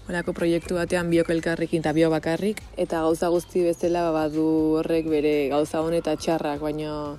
Horako 0.08 0.32
proiektu 0.38 0.78
batean 0.78 1.10
biok 1.12 1.32
elkarrekin 1.34 1.82
eta 1.82 1.92
bio 1.98 2.08
bakarrik, 2.14 2.62
eta 2.80 3.02
gauza 3.04 3.28
guzti 3.34 3.66
bezala 3.66 4.06
ba, 4.06 4.22
badu 4.22 4.46
horrek 4.80 5.10
bere 5.12 5.34
gauza 5.52 5.82
hon 5.84 5.98
eta 5.98 6.14
txarrak, 6.16 6.62
baina 6.64 7.18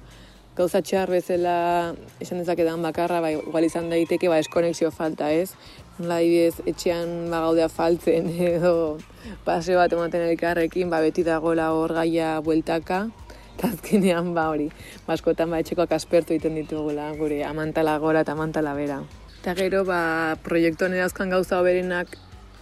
gauza 0.56 0.80
txar 0.80 1.12
bezala 1.12 1.56
esan 2.24 2.40
dezaketan 2.40 2.80
bakarra, 2.86 3.20
ba, 3.20 3.34
igual 3.34 3.68
izan 3.68 3.92
daiteke 3.92 4.30
ba, 4.32 4.38
eskonexio 4.40 4.88
falta 4.94 5.28
ez. 5.28 5.50
Nola 5.98 6.22
etxean 6.22 7.28
ba, 7.28 7.42
gaudea 7.50 7.68
faltzen 7.68 8.32
edo 8.54 8.96
pase 9.44 9.76
bat 9.76 9.92
ematen 9.92 10.24
elkarrekin, 10.30 10.88
ba, 10.88 11.04
beti 11.04 11.26
dagoela 11.26 11.72
hor 11.76 11.92
gaia 12.00 12.38
bueltaka, 12.40 13.10
eta 13.56 13.72
azkenean 13.72 14.34
ba 14.36 14.50
hori, 14.52 14.68
baskotan 15.06 15.50
ba, 15.50 15.60
etxekoak 15.64 15.92
aspertu 15.96 16.34
egiten 16.36 16.58
ditugula, 16.60 17.08
gure 17.16 17.40
amantala 17.48 17.96
gora 17.98 18.20
eta 18.26 18.36
amantala 18.36 18.74
bera. 18.76 19.00
Eta 19.40 19.54
gero, 19.56 19.84
ba, 19.88 20.36
proiektu 20.44 20.84
honen 20.84 21.30
gauza 21.30 21.60
oberenak 21.60 22.18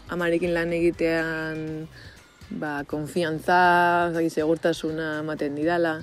amarekin 0.08 0.54
lan 0.54 0.72
egitean 0.72 1.88
ba, 2.50 2.84
konfiantza, 2.86 4.12
segurtasuna 4.28 5.20
ematen 5.20 5.56
didala, 5.56 6.02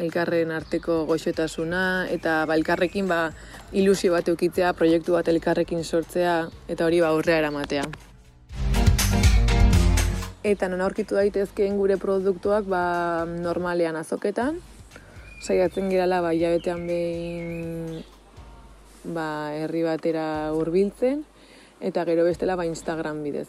elkarren 0.00 0.50
arteko 0.50 1.04
goxotasuna, 1.06 2.08
eta 2.10 2.44
ba, 2.46 2.56
elkarrekin 2.56 3.06
ba, 3.06 3.30
ilusio 3.72 4.12
bat 4.12 4.28
eukitzea, 4.28 4.72
proiektu 4.74 5.14
bat 5.14 5.28
elkarrekin 5.28 5.84
sortzea, 5.84 6.48
eta 6.68 6.84
hori 6.84 7.00
ba, 7.00 7.12
aurrea 7.14 7.38
eramatea. 7.44 7.86
Eta 10.44 10.68
non 10.68 10.82
aurkitu 10.84 11.16
daitezkeen 11.16 11.78
gure 11.80 11.96
produktuak 11.96 12.66
ba, 12.68 13.24
normalean 13.24 13.96
azoketan, 13.96 14.58
saiatzen 15.40 15.88
girala 15.88 16.18
ba, 16.20 16.34
jabetean 16.36 16.82
behin 16.84 18.02
ba, 19.16 19.24
herri 19.56 19.80
batera 19.86 20.26
hurbiltzen, 20.52 21.22
eta 21.80 22.04
gero 22.04 22.26
bestela 22.28 22.58
ba 22.60 22.68
Instagram 22.68 23.22
bidez. 23.24 23.48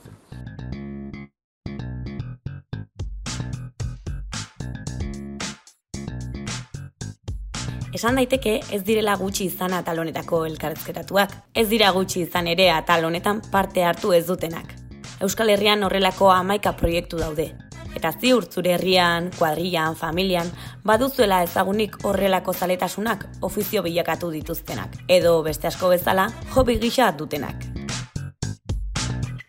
Esan 7.91 8.15
daiteke 8.19 8.61
ez 8.71 8.81
direla 8.87 9.19
gutxi 9.19 9.49
izan 9.51 9.75
atal 9.75 9.99
honetako 9.99 10.45
elkarrezketatuak. 10.47 11.35
Ez 11.55 11.67
dira 11.67 11.91
gutxi 11.91 12.23
izan 12.23 12.47
ere 12.55 12.71
atal 12.71 13.03
honetan 13.11 13.43
parte 13.51 13.83
hartu 13.83 14.15
ez 14.15 14.25
dutenak. 14.31 14.84
Euskal 15.21 15.49
Herrian 15.49 15.83
horrelako 15.83 16.31
amaika 16.31 16.73
proiektu 16.75 17.17
daude. 17.17 17.53
Eta 17.95 18.11
ziur 18.19 18.43
zure 18.51 18.73
herrian, 18.75 19.29
kuadrian, 19.37 19.95
familian, 19.95 20.49
baduzuela 20.83 21.37
ezagunik 21.45 21.95
horrelako 22.03 22.53
zaletasunak 22.53 23.23
ofizio 23.41 23.83
bilakatu 23.83 24.31
dituztenak. 24.33 24.97
Edo 25.07 25.37
beste 25.43 25.71
asko 25.71 25.93
bezala, 25.93 26.27
hobi 26.55 26.75
gisa 26.81 27.13
dutenak. 27.15 27.63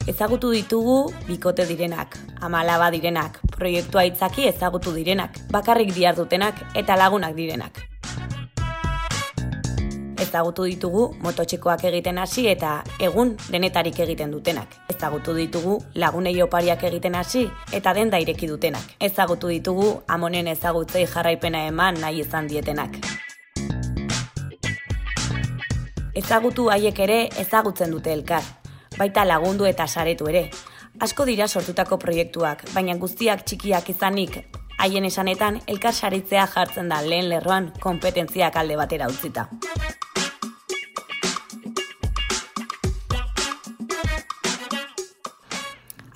Ezagutu 0.06 0.52
ditugu 0.54 1.10
bikote 1.26 1.66
direnak, 1.66 2.14
amalaba 2.40 2.92
direnak, 2.94 3.40
proiektua 3.56 4.06
itzaki 4.06 4.46
ezagutu 4.46 4.94
direnak, 4.94 5.42
bakarrik 5.50 5.90
diar 5.94 6.14
dutenak 6.14 6.62
eta 6.78 6.94
lagunak 6.94 7.34
direnak. 7.34 7.82
Ezagutu 10.16 10.64
ditugu 10.64 11.02
mototxekoak 11.20 11.82
egiten 11.90 12.16
hasi 12.18 12.46
eta 12.48 12.70
egun 13.04 13.34
denetarik 13.52 13.98
egiten 14.00 14.30
dutenak. 14.32 14.72
Ezagutu 14.88 15.34
ditugu 15.36 15.76
lagunei 15.94 16.34
opariak 16.42 16.84
egiten 16.88 17.14
hasi 17.14 17.44
eta 17.72 17.92
denda 17.92 18.18
ireki 18.22 18.48
dutenak. 18.48 18.96
Ezagutu 19.00 19.52
ditugu 19.52 19.90
amonen 20.08 20.48
ezagutzei 20.48 21.04
jarraipena 21.06 21.66
eman 21.68 22.00
nahi 22.00 22.22
izan 22.24 22.48
dietenak. 22.48 22.96
Ezagutu 26.16 26.70
haiek 26.72 26.98
ere 27.04 27.18
ezagutzen 27.42 27.90
dute 27.92 28.12
elkar, 28.12 28.44
baita 28.96 29.24
lagundu 29.28 29.68
eta 29.68 29.86
saretu 29.86 30.30
ere. 30.32 30.46
Asko 31.04 31.26
dira 31.28 31.44
sortutako 31.46 31.98
proiektuak, 32.00 32.64
baina 32.72 32.96
guztiak 32.96 33.44
txikiak 33.44 33.90
izanik, 33.92 34.38
haien 34.78 35.04
esanetan 35.04 35.60
elkar 35.66 35.92
saritzea 35.92 36.46
jartzen 36.54 36.88
da 36.88 37.02
lehen 37.04 37.28
lerroan 37.28 37.68
kompetentziak 37.82 38.56
alde 38.56 38.80
batera 38.80 39.12
utzita. 39.12 39.48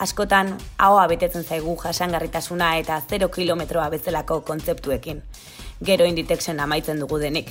Askotan, 0.00 0.54
ahoa 0.78 1.02
betetzen 1.10 1.42
zaigu 1.44 1.74
jasangarritasuna 1.76 2.70
eta 2.80 2.94
0 3.10 3.26
kilometroa 3.28 3.90
bezalako 3.92 4.38
kontzeptuekin. 4.48 5.20
Gero 5.84 6.06
inditexen 6.08 6.60
amaitzen 6.60 7.02
dugu 7.02 7.18
denik. 7.20 7.50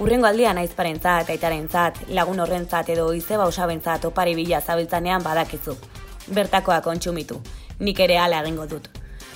Urrengo 0.00 0.26
aldia 0.26 0.50
naiz 0.52 0.72
parentzat, 0.74 1.30
aitarentzat, 1.30 2.00
lagun 2.08 2.42
horrentzat 2.42 2.90
edo 2.96 3.06
izeba 3.14 3.46
osabentzat 3.46 4.04
opari 4.10 4.34
bila 4.34 4.60
zabiltzanean 4.60 5.22
badakizu. 5.22 5.76
Bertakoa 6.34 6.80
kontsumitu, 6.82 7.38
nik 7.78 8.02
ere 8.02 8.18
ala 8.18 8.42
egingo 8.42 8.66
dut. 8.66 8.90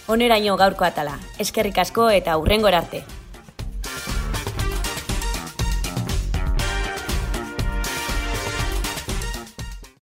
Oneraino 0.09 0.57
gaurko 0.59 0.85
atala, 0.85 1.21
eskerrik 1.39 1.79
asko 1.79 2.11
eta 2.11 2.37
urrengo 2.37 2.67
arte. 2.67 3.05